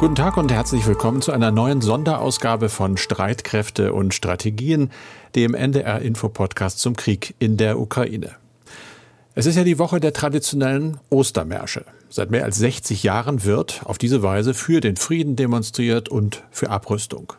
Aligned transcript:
Guten 0.00 0.14
Tag 0.14 0.38
und 0.38 0.50
herzlich 0.50 0.86
willkommen 0.86 1.20
zu 1.20 1.30
einer 1.30 1.50
neuen 1.50 1.82
Sonderausgabe 1.82 2.70
von 2.70 2.96
Streitkräfte 2.96 3.92
und 3.92 4.14
Strategien, 4.14 4.90
dem 5.34 5.52
NDR 5.52 6.00
Info 6.00 6.30
Podcast 6.30 6.78
zum 6.78 6.96
Krieg 6.96 7.34
in 7.38 7.58
der 7.58 7.78
Ukraine. 7.78 8.30
Es 9.34 9.44
ist 9.44 9.56
ja 9.56 9.62
die 9.62 9.78
Woche 9.78 10.00
der 10.00 10.14
traditionellen 10.14 10.96
Ostermärsche. 11.10 11.84
Seit 12.08 12.30
mehr 12.30 12.44
als 12.44 12.56
60 12.56 13.02
Jahren 13.02 13.44
wird 13.44 13.82
auf 13.84 13.98
diese 13.98 14.22
Weise 14.22 14.54
für 14.54 14.80
den 14.80 14.96
Frieden 14.96 15.36
demonstriert 15.36 16.08
und 16.08 16.44
für 16.50 16.70
Abrüstung. 16.70 17.34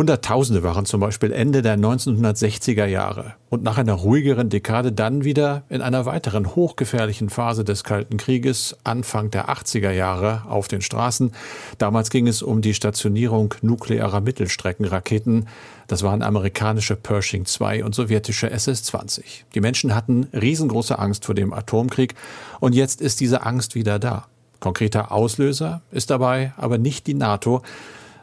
Hunderttausende 0.00 0.62
waren 0.62 0.86
zum 0.86 0.98
Beispiel 0.98 1.30
Ende 1.30 1.60
der 1.60 1.76
1960er 1.76 2.86
Jahre 2.86 3.34
und 3.50 3.62
nach 3.62 3.76
einer 3.76 3.92
ruhigeren 3.92 4.48
Dekade 4.48 4.92
dann 4.92 5.24
wieder 5.24 5.64
in 5.68 5.82
einer 5.82 6.06
weiteren 6.06 6.54
hochgefährlichen 6.54 7.28
Phase 7.28 7.64
des 7.64 7.84
Kalten 7.84 8.16
Krieges 8.16 8.78
Anfang 8.82 9.30
der 9.30 9.50
80er 9.50 9.90
Jahre 9.90 10.44
auf 10.48 10.68
den 10.68 10.80
Straßen. 10.80 11.32
Damals 11.76 12.08
ging 12.08 12.28
es 12.28 12.40
um 12.40 12.62
die 12.62 12.72
Stationierung 12.72 13.52
nuklearer 13.60 14.22
Mittelstreckenraketen. 14.22 15.48
Das 15.86 16.02
waren 16.02 16.22
amerikanische 16.22 16.96
Pershing 16.96 17.44
II 17.60 17.82
und 17.82 17.94
sowjetische 17.94 18.50
SS-20. 18.50 19.22
Die 19.54 19.60
Menschen 19.60 19.94
hatten 19.94 20.28
riesengroße 20.32 20.98
Angst 20.98 21.26
vor 21.26 21.34
dem 21.34 21.52
Atomkrieg 21.52 22.14
und 22.58 22.74
jetzt 22.74 23.02
ist 23.02 23.20
diese 23.20 23.44
Angst 23.44 23.74
wieder 23.74 23.98
da. 23.98 24.28
Konkreter 24.60 25.12
Auslöser 25.12 25.82
ist 25.90 26.08
dabei 26.08 26.54
aber 26.56 26.78
nicht 26.78 27.06
die 27.06 27.12
NATO, 27.12 27.60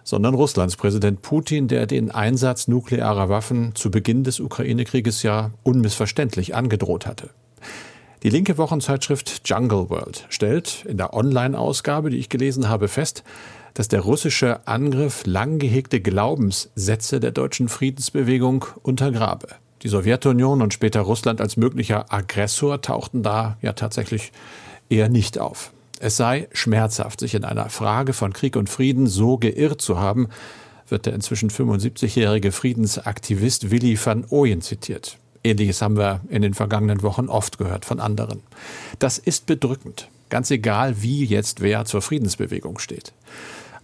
sondern 0.08 0.36
Russlands 0.36 0.78
Präsident 0.78 1.22
Putin, 1.22 1.68
der 1.68 1.86
den 1.86 2.12
Einsatz 2.12 2.70
nuklearer 2.70 3.28
Waffen 3.28 3.76
zu 3.76 3.92
Beginn 3.92 4.24
des 4.24 4.40
Ukraine-Krieges 4.40 5.22
ja 5.22 5.52
unmissverständlich 5.64 6.56
angedroht 6.56 7.06
hatte. 7.06 7.32
Die 8.24 8.30
linke 8.30 8.58
Wochenzeitschrift 8.58 9.42
Jungle 9.44 9.90
World 9.90 10.26
stellt 10.30 10.86
in 10.88 10.96
der 10.96 11.14
Online-Ausgabe, 11.14 12.10
die 12.10 12.20
ich 12.20 12.30
gelesen 12.30 12.70
habe, 12.70 12.88
fest, 12.88 13.26
dass 13.74 13.90
der 13.90 14.00
russische 14.00 14.66
Angriff 14.66 15.26
lang 15.26 15.60
gehegte 15.60 16.00
Glaubenssätze 16.00 17.20
der 17.20 17.32
deutschen 17.32 17.68
Friedensbewegung 17.68 18.64
untergrabe. 18.84 19.50
Die 19.82 19.90
Sowjetunion 19.90 20.62
und 20.62 20.74
später 20.74 21.02
Russland 21.02 21.42
als 21.42 21.58
möglicher 21.58 22.14
Aggressor 22.14 22.82
tauchten 22.82 23.24
da 23.24 23.58
ja 23.62 23.74
tatsächlich 23.74 24.32
eher 24.90 25.10
nicht 25.10 25.38
auf. 25.38 25.74
Es 26.00 26.18
sei 26.18 26.48
schmerzhaft, 26.52 27.20
sich 27.20 27.34
in 27.34 27.44
einer 27.44 27.70
Frage 27.70 28.14
von 28.14 28.34
Krieg 28.34 28.56
und 28.56 28.70
Frieden 28.70 29.08
so 29.08 29.38
geirrt 29.38 29.82
zu 29.82 30.00
haben, 30.00 30.28
wird 30.88 31.06
der 31.06 31.14
inzwischen 31.14 31.50
75-jährige 31.50 32.52
Friedensaktivist 32.52 33.72
Willy 33.72 33.98
van 34.04 34.26
Ooyen 34.30 34.62
zitiert. 34.62 35.18
Ähnliches 35.44 35.82
haben 35.82 35.98
wir 35.98 36.22
in 36.30 36.42
den 36.42 36.54
vergangenen 36.54 37.02
Wochen 37.02 37.30
oft 37.30 37.58
gehört 37.58 37.86
von 37.86 38.00
anderen. 38.00 38.42
Das 39.00 39.18
ist 39.18 39.46
bedrückend, 39.46 40.10
ganz 40.30 40.52
egal, 40.52 41.02
wie 41.02 41.26
jetzt 41.26 41.62
wer 41.62 41.86
zur 41.86 42.02
Friedensbewegung 42.02 42.80
steht. 42.80 43.14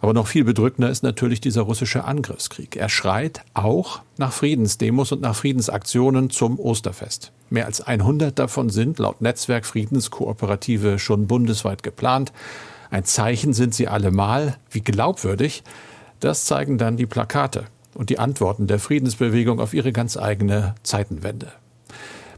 Aber 0.04 0.14
noch 0.14 0.28
viel 0.28 0.44
bedrückender 0.44 0.90
ist 0.90 1.02
natürlich 1.02 1.40
dieser 1.40 1.62
russische 1.62 2.04
Angriffskrieg. 2.04 2.76
Er 2.76 2.90
schreit 2.90 3.46
auch 3.54 4.02
nach 4.18 4.34
Friedensdemos 4.34 5.14
und 5.14 5.22
nach 5.22 5.34
Friedensaktionen 5.34 6.30
zum 6.30 6.60
Osterfest. 6.60 7.32
Mehr 7.50 7.68
als 7.68 7.80
100 7.80 8.38
davon 8.38 8.70
sind 8.70 9.00
laut 9.00 9.22
Netzwerk 9.22 9.66
Friedenskooperative 9.66 11.00
schon 11.00 11.28
bundesweit 11.28 11.84
geplant. 11.84 12.34
Ein 12.92 13.06
Zeichen 13.06 13.54
sind 13.54 13.74
sie 13.74 13.88
allemal. 13.88 14.58
Wie 14.70 14.82
glaubwürdig, 14.82 15.64
das 16.20 16.44
zeigen 16.44 16.78
dann 16.78 16.98
die 16.98 17.06
Plakate 17.06 17.64
und 17.94 18.10
die 18.10 18.20
Antworten 18.20 18.68
der 18.68 18.80
Friedensbewegung 18.80 19.62
auf 19.62 19.74
ihre 19.74 19.94
ganz 19.94 20.18
eigene 20.18 20.76
Zeitenwende. 20.84 21.54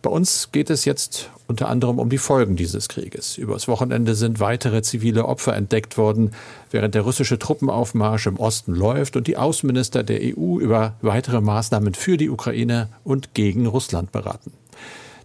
Bei 0.05 0.11
uns 0.11 0.51
geht 0.51 0.69
es 0.69 0.85
jetzt 0.85 1.31
unter 1.47 1.67
anderem 1.67 1.97
um 1.97 2.11
die 2.11 2.19
Folgen 2.19 2.55
dieses 2.55 2.89
Krieges. 2.89 3.39
Übers 3.39 3.67
Wochenende 3.67 4.13
sind 4.13 4.39
weitere 4.39 4.83
zivile 4.83 5.25
Opfer 5.25 5.55
entdeckt 5.55 5.97
worden, 5.97 6.29
während 6.69 6.93
der 6.93 7.01
russische 7.01 7.39
Truppenaufmarsch 7.39 8.27
im 8.27 8.37
Osten 8.37 8.75
läuft 8.75 9.15
und 9.15 9.25
die 9.25 9.35
Außenminister 9.35 10.03
der 10.03 10.19
EU 10.21 10.59
über 10.59 10.93
weitere 11.01 11.41
Maßnahmen 11.41 11.95
für 11.95 12.17
die 12.17 12.29
Ukraine 12.29 12.89
und 13.03 13.33
gegen 13.33 13.65
Russland 13.65 14.11
beraten. 14.11 14.53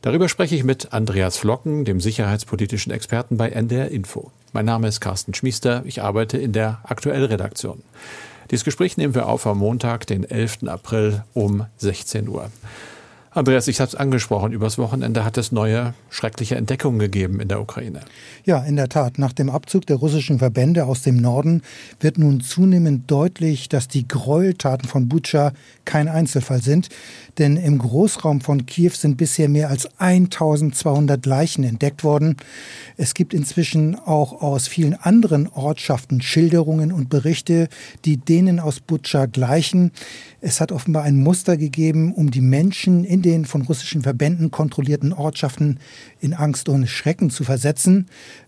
Darüber 0.00 0.30
spreche 0.30 0.56
ich 0.56 0.64
mit 0.64 0.94
Andreas 0.94 1.36
Flocken, 1.36 1.84
dem 1.84 2.00
sicherheitspolitischen 2.00 2.90
Experten 2.90 3.36
bei 3.36 3.50
NDR 3.50 3.90
Info. 3.90 4.30
Mein 4.54 4.64
Name 4.64 4.88
ist 4.88 5.00
Carsten 5.02 5.34
Schmiester, 5.34 5.82
ich 5.84 6.00
arbeite 6.00 6.38
in 6.38 6.54
der 6.54 6.80
Aktuellredaktion. 6.84 7.82
Dieses 8.50 8.64
Gespräch 8.64 8.96
nehmen 8.96 9.14
wir 9.14 9.28
auf 9.28 9.46
am 9.46 9.58
Montag, 9.58 10.06
den 10.06 10.24
11. 10.24 10.68
April 10.68 11.22
um 11.34 11.66
16 11.76 12.26
Uhr. 12.28 12.50
Andreas, 13.32 13.68
ich 13.68 13.80
habe 13.80 13.88
es 13.88 13.94
angesprochen, 13.94 14.50
übers 14.50 14.76
Wochenende 14.76 15.24
hat 15.24 15.38
es 15.38 15.52
neue 15.52 15.94
schreckliche 16.10 16.56
Entdeckungen 16.56 16.98
gegeben 16.98 17.38
in 17.38 17.46
der 17.46 17.60
Ukraine. 17.60 18.00
Ja, 18.44 18.58
in 18.58 18.74
der 18.74 18.88
Tat. 18.88 19.18
Nach 19.18 19.32
dem 19.32 19.50
Abzug 19.50 19.86
der 19.86 19.96
russischen 19.96 20.40
Verbände 20.40 20.84
aus 20.86 21.02
dem 21.02 21.16
Norden 21.16 21.62
wird 22.00 22.18
nun 22.18 22.40
zunehmend 22.40 23.08
deutlich, 23.08 23.68
dass 23.68 23.86
die 23.86 24.08
Gräueltaten 24.08 24.88
von 24.88 25.08
Butscha 25.08 25.52
kein 25.84 26.08
Einzelfall 26.08 26.60
sind. 26.60 26.88
Denn 27.40 27.56
im 27.56 27.78
Großraum 27.78 28.42
von 28.42 28.66
Kiew 28.66 28.90
sind 28.90 29.16
bisher 29.16 29.48
mehr 29.48 29.70
als 29.70 29.88
1200 29.98 31.24
Leichen 31.24 31.64
entdeckt 31.64 32.04
worden. 32.04 32.36
Es 32.98 33.14
gibt 33.14 33.32
inzwischen 33.32 33.94
auch 33.94 34.42
aus 34.42 34.68
vielen 34.68 34.92
anderen 34.92 35.48
Ortschaften 35.48 36.20
Schilderungen 36.20 36.92
und 36.92 37.08
Berichte, 37.08 37.68
die 38.04 38.18
denen 38.18 38.60
aus 38.60 38.80
Butscha 38.80 39.24
gleichen. 39.24 39.90
Es 40.42 40.60
hat 40.60 40.70
offenbar 40.70 41.04
ein 41.04 41.16
Muster 41.16 41.56
gegeben, 41.56 42.12
um 42.12 42.30
die 42.30 42.42
Menschen 42.42 43.04
in 43.04 43.22
den 43.22 43.46
von 43.46 43.62
russischen 43.62 44.02
Verbänden 44.02 44.50
kontrollierten 44.50 45.14
Ortschaften 45.14 45.78
in 46.20 46.34
Angst 46.34 46.68
und 46.68 46.86
Schrecken 46.86 47.30
zu 47.30 47.44
versetzen. 47.44 48.06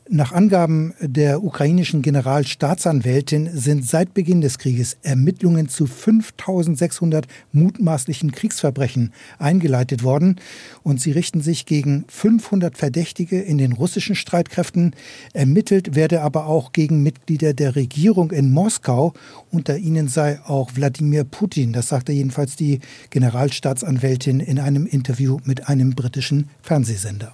Nach 0.08 0.32
Angaben 0.32 0.92
der 1.00 1.42
ukrainischen 1.42 2.02
Generalstaatsanwältin 2.02 3.48
sind 3.56 3.86
seit 3.86 4.14
Beginn 4.14 4.40
des 4.40 4.58
Krieges 4.58 4.98
Ermittlungen 5.02 5.68
zu 5.68 5.86
5600 5.86 7.26
mutmaßlichen 7.52 8.32
Kriegsverbrechen 8.32 9.12
eingeleitet 9.38 10.02
worden 10.02 10.40
und 10.82 11.00
sie 11.00 11.12
richten 11.12 11.40
sich 11.40 11.66
gegen 11.66 12.04
500 12.08 12.76
Verdächtige 12.76 13.40
in 13.40 13.58
den 13.58 13.72
russischen 13.72 14.16
Streitkräften. 14.16 14.94
Ermittelt 15.32 15.94
werde 15.94 16.20
aber 16.22 16.46
auch 16.46 16.72
gegen 16.72 17.02
Mitglieder 17.02 17.54
der 17.54 17.76
Regierung 17.76 18.32
in 18.32 18.52
Moskau. 18.52 19.14
Unter 19.50 19.78
ihnen 19.78 20.08
sei 20.08 20.40
auch 20.44 20.72
Wladimir 20.74 21.24
Putin. 21.24 21.72
Das 21.72 21.88
sagte 21.88 22.12
jedenfalls 22.12 22.56
die 22.56 22.80
Generalstaatsanwältin 23.10 24.40
in 24.40 24.58
einem 24.58 24.86
Interview 24.86 25.38
mit 25.44 25.68
einem 25.68 25.90
britischen 25.94 26.50
Fernsehsender. 26.60 27.32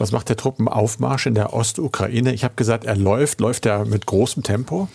Was 0.00 0.12
macht 0.12 0.30
der 0.30 0.38
Truppenaufmarsch 0.38 1.26
in 1.26 1.34
der 1.34 1.52
Ostukraine? 1.52 2.32
Ich 2.32 2.42
habe 2.42 2.54
gesagt, 2.56 2.86
er 2.86 2.96
läuft. 2.96 3.38
Läuft 3.38 3.66
er 3.66 3.84
mit 3.84 4.06
großem 4.06 4.42
Tempo? 4.42 4.88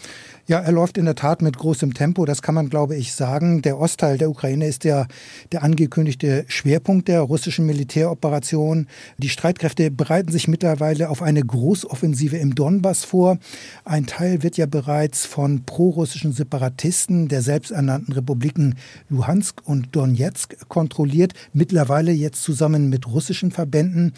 Ja, 0.48 0.60
er 0.60 0.74
läuft 0.74 1.00
in 1.00 1.06
der 1.06 1.16
Tat 1.16 1.42
mit 1.42 1.58
großem 1.58 1.96
Tempo, 1.96 2.24
das 2.24 2.44
kann 2.44 2.54
man, 2.54 2.70
glaube 2.70 2.96
ich, 2.96 3.14
sagen. 3.14 3.64
Der 3.64 3.80
Ostteil 3.80 4.20
der 4.20 4.30
Ukraine 4.30 4.68
ist 4.68 4.84
der, 4.84 5.08
der 5.52 5.64
angekündigte 5.64 6.46
Schwerpunkt 6.48 7.08
der 7.08 7.22
russischen 7.22 7.66
Militäroperation. 7.66 8.86
Die 9.18 9.30
Streitkräfte 9.30 9.90
bereiten 9.90 10.32
sich 10.32 10.48
mittlerweile 10.48 11.10
auf 11.10 11.24
eine 11.24 11.42
Großoffensive 11.42 12.38
im 12.38 12.54
Donbass 12.54 13.06
vor. 13.06 13.40
Ein 13.86 14.06
Teil 14.06 14.44
wird 14.44 14.56
ja 14.56 14.68
bereits 14.68 15.26
von 15.26 15.66
prorussischen 15.66 16.32
Separatisten 16.32 17.28
der 17.28 17.42
selbsternannten 17.42 18.14
Republiken 18.14 18.76
Luhansk 19.10 19.64
und 19.66 19.96
Donetsk 19.96 20.70
kontrolliert, 20.70 21.34
mittlerweile 21.54 22.12
jetzt 22.12 22.44
zusammen 22.44 22.90
mit 22.92 23.08
russischen 23.08 23.50
Verbänden. 23.50 24.14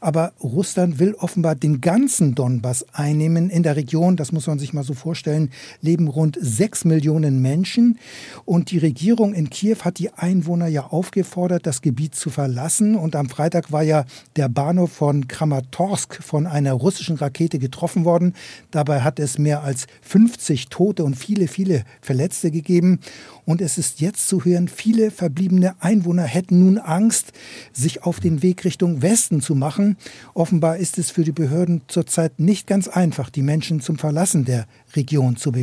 Aber 0.00 0.32
Russland 0.40 1.00
will 1.00 1.14
offenbar 1.14 1.56
den 1.56 1.80
ganzen 1.80 2.36
Donbass 2.36 2.86
einnehmen 2.92 3.50
in 3.50 3.64
der 3.64 3.74
Region, 3.74 4.16
das 4.16 4.30
muss 4.30 4.46
man 4.46 4.60
sich 4.60 4.72
mal 4.72 4.84
so 4.84 4.94
vorstellen 4.94 5.50
leben 5.80 6.08
rund 6.08 6.38
sechs 6.40 6.84
Millionen 6.84 7.40
Menschen. 7.40 7.98
Und 8.44 8.70
die 8.70 8.78
Regierung 8.78 9.34
in 9.34 9.50
Kiew 9.50 9.78
hat 9.80 9.98
die 9.98 10.12
Einwohner 10.12 10.66
ja 10.66 10.86
aufgefordert, 10.86 11.66
das 11.66 11.82
Gebiet 11.82 12.14
zu 12.14 12.30
verlassen. 12.30 12.96
Und 12.96 13.16
am 13.16 13.28
Freitag 13.28 13.72
war 13.72 13.82
ja 13.82 14.04
der 14.36 14.48
Bahnhof 14.48 14.92
von 14.92 15.28
Kramatorsk 15.28 16.22
von 16.22 16.46
einer 16.46 16.72
russischen 16.72 17.16
Rakete 17.16 17.58
getroffen 17.58 18.04
worden. 18.04 18.34
Dabei 18.70 19.00
hat 19.00 19.18
es 19.18 19.38
mehr 19.38 19.62
als 19.62 19.86
50 20.02 20.68
Tote 20.68 21.04
und 21.04 21.14
viele, 21.14 21.48
viele 21.48 21.84
Verletzte 22.00 22.50
gegeben. 22.50 23.00
Und 23.44 23.60
es 23.60 23.78
ist 23.78 24.00
jetzt 24.00 24.28
zu 24.28 24.44
hören, 24.44 24.68
viele 24.68 25.10
verbliebene 25.10 25.74
Einwohner 25.80 26.22
hätten 26.22 26.60
nun 26.60 26.78
Angst, 26.78 27.32
sich 27.72 28.04
auf 28.04 28.20
den 28.20 28.42
Weg 28.42 28.64
Richtung 28.64 29.02
Westen 29.02 29.40
zu 29.40 29.54
machen. 29.54 29.96
Offenbar 30.34 30.76
ist 30.76 30.98
es 30.98 31.10
für 31.10 31.24
die 31.24 31.32
Behörden 31.32 31.82
zurzeit 31.88 32.38
nicht 32.38 32.66
ganz 32.66 32.86
einfach, 32.86 33.30
die 33.30 33.42
Menschen 33.42 33.80
zum 33.80 33.98
Verlassen 33.98 34.44
der 34.44 34.66
Region 34.94 35.36
zu 35.36 35.50
bewegen. 35.50 35.61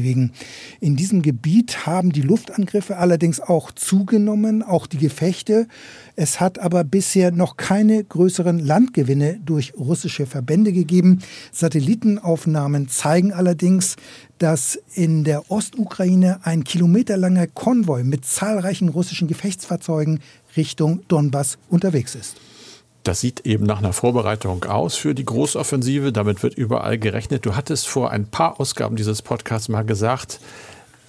In 0.79 0.95
diesem 0.95 1.21
Gebiet 1.21 1.85
haben 1.85 2.11
die 2.11 2.21
Luftangriffe 2.21 2.97
allerdings 2.97 3.39
auch 3.39 3.71
zugenommen, 3.71 4.63
auch 4.63 4.87
die 4.87 4.97
Gefechte. 4.97 5.67
Es 6.15 6.39
hat 6.39 6.59
aber 6.59 6.83
bisher 6.83 7.31
noch 7.31 7.57
keine 7.57 8.03
größeren 8.03 8.59
Landgewinne 8.59 9.39
durch 9.45 9.73
russische 9.77 10.25
Verbände 10.25 10.73
gegeben. 10.73 11.19
Satellitenaufnahmen 11.51 12.87
zeigen 12.87 13.33
allerdings, 13.33 13.95
dass 14.37 14.79
in 14.93 15.23
der 15.23 15.51
Ostukraine 15.51 16.39
ein 16.43 16.63
kilometerlanger 16.63 17.47
Konvoi 17.47 18.03
mit 18.03 18.25
zahlreichen 18.25 18.89
russischen 18.89 19.27
Gefechtsfahrzeugen 19.27 20.19
Richtung 20.57 21.01
Donbass 21.07 21.57
unterwegs 21.69 22.15
ist. 22.15 22.37
Das 23.03 23.21
sieht 23.21 23.45
eben 23.45 23.65
nach 23.65 23.79
einer 23.79 23.93
Vorbereitung 23.93 24.65
aus 24.65 24.95
für 24.95 25.15
die 25.15 25.25
Großoffensive. 25.25 26.11
Damit 26.11 26.43
wird 26.43 26.55
überall 26.55 26.97
gerechnet. 26.97 27.45
Du 27.45 27.55
hattest 27.55 27.87
vor 27.87 28.11
ein 28.11 28.27
paar 28.27 28.59
Ausgaben 28.59 28.95
dieses 28.95 29.21
Podcasts 29.21 29.69
mal 29.69 29.83
gesagt, 29.83 30.39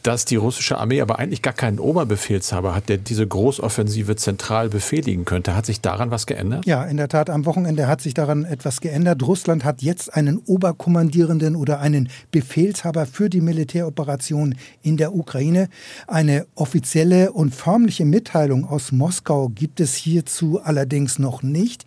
dass 0.02 0.25
die 0.25 0.37
russische 0.37 0.79
Armee 0.79 1.00
aber 1.00 1.19
eigentlich 1.19 1.43
gar 1.43 1.52
keinen 1.52 1.79
Oberbefehlshaber 1.79 2.75
hat, 2.75 2.88
der 2.88 2.99
diese 2.99 3.26
Großoffensive 3.26 4.17
zentral 4.17 4.69
befehligen 4.69 5.25
könnte. 5.25 5.55
Hat 5.55 5.67
sich 5.67 5.81
daran 5.81 6.11
was 6.11 6.26
geändert? 6.26 6.67
Ja, 6.67 6.85
in 6.85 6.97
der 6.97 7.08
Tat, 7.08 7.31
am 7.31 7.47
Wochenende 7.47 7.87
hat 7.87 8.00
sich 8.00 8.14
daran 8.14 8.44
etwas 8.44 8.81
geändert. 8.81 9.23
Russland 9.23 9.64
hat 9.64 9.82
jetzt 9.82 10.14
einen 10.14 10.38
Oberkommandierenden 10.38 11.56
oder 11.56 11.81
einen 11.81 12.08
Befehlshaber 12.31 13.06
für 13.06 13.29
die 13.29 13.41
Militäroperation 13.41 14.55
in 14.82 14.97
der 14.97 15.14
Ukraine. 15.14 15.69
Eine 16.06 16.47
offizielle 16.55 17.32
und 17.32 17.55
förmliche 17.55 18.05
Mitteilung 18.05 18.64
aus 18.64 18.93
Moskau 18.93 19.49
gibt 19.49 19.81
es 19.81 19.94
hierzu 19.94 20.61
allerdings 20.62 21.19
noch 21.19 21.43
nicht. 21.43 21.85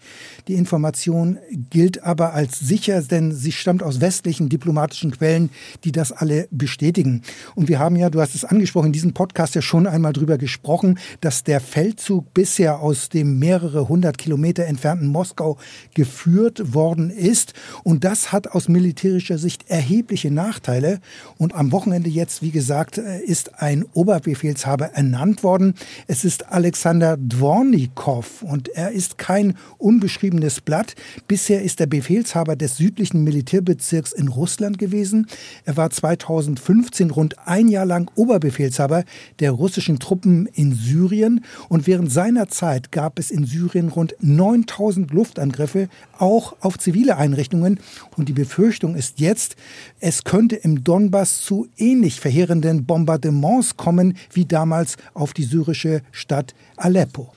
Die 0.47 0.55
Information 0.55 1.37
gilt 1.69 2.03
aber 2.03 2.33
als 2.33 2.59
sicher, 2.59 3.01
denn 3.01 3.31
sie 3.31 3.51
stammt 3.51 3.83
aus 3.83 4.01
westlichen 4.01 4.49
diplomatischen 4.49 5.11
Quellen, 5.11 5.49
die 5.83 5.91
das 5.91 6.11
alle 6.11 6.47
bestätigen. 6.51 7.21
Und 7.55 7.67
wir 7.67 7.79
haben 7.79 7.95
ja 7.95 8.02
ja, 8.03 8.09
du 8.09 8.19
hast 8.19 8.35
es 8.35 8.43
angesprochen, 8.43 8.87
in 8.87 8.91
diesem 8.91 9.13
Podcast 9.13 9.55
ja 9.55 9.61
schon 9.61 9.87
einmal 9.87 10.11
drüber 10.11 10.37
gesprochen, 10.37 10.99
dass 11.21 11.45
der 11.45 11.61
Feldzug 11.61 12.33
bisher 12.33 12.81
aus 12.81 13.07
dem 13.07 13.39
mehrere 13.39 13.87
hundert 13.87 14.17
Kilometer 14.17 14.65
entfernten 14.65 15.07
Moskau 15.07 15.57
geführt 15.93 16.73
worden 16.73 17.09
ist. 17.09 17.53
Und 17.83 18.03
das 18.03 18.33
hat 18.33 18.47
aus 18.49 18.67
militärischer 18.67 19.37
Sicht 19.37 19.69
erhebliche 19.69 20.31
Nachteile. 20.31 20.99
Und 21.37 21.55
am 21.55 21.71
Wochenende 21.71 22.09
jetzt, 22.09 22.41
wie 22.41 22.51
gesagt, 22.51 22.97
äh, 22.97 23.19
ist 23.21 23.61
ein 23.61 23.85
Oberbefehlshaber 23.93 24.87
ernannt 24.87 25.41
worden. 25.41 25.73
Es 26.07 26.25
ist 26.25 26.51
Alexander 26.51 27.15
Dvornikow 27.15 28.41
und 28.41 28.67
er 28.67 28.91
ist 28.91 29.17
kein 29.17 29.55
unbeschriebenes 29.77 30.59
Blatt. 30.59 30.95
Bisher 31.29 31.61
ist 31.61 31.79
er 31.79 31.87
Befehlshaber 31.87 32.57
des 32.57 32.75
südlichen 32.75 33.23
Militärbezirks 33.23 34.11
in 34.11 34.27
Russland 34.27 34.77
gewesen. 34.77 35.27
Er 35.63 35.77
war 35.77 35.89
2015 35.89 37.09
rund 37.09 37.37
ein 37.45 37.69
Jahr 37.69 37.85
lang 37.85 37.92
lang 37.93 38.09
Oberbefehlshaber 38.15 39.03
der 39.39 39.51
russischen 39.51 39.99
Truppen 39.99 40.47
in 40.47 40.73
Syrien 40.73 41.45
und 41.69 41.85
während 41.85 42.11
seiner 42.11 42.47
Zeit 42.47 42.91
gab 42.91 43.19
es 43.19 43.29
in 43.29 43.45
Syrien 43.45 43.89
rund 43.89 44.15
9000 44.19 45.11
Luftangriffe, 45.11 45.89
auch 46.17 46.55
auf 46.61 46.79
zivile 46.79 47.17
Einrichtungen 47.17 47.79
und 48.17 48.29
die 48.29 48.33
Befürchtung 48.33 48.95
ist 48.95 49.19
jetzt, 49.19 49.55
es 49.99 50.23
könnte 50.23 50.55
im 50.55 50.83
Donbass 50.83 51.41
zu 51.41 51.67
ähnlich 51.77 52.19
verheerenden 52.19 52.85
Bombardements 52.85 53.77
kommen 53.77 54.17
wie 54.31 54.45
damals 54.45 54.97
auf 55.13 55.33
die 55.33 55.43
syrische 55.43 56.01
Stadt 56.11 56.55
Aleppo. 56.75 57.31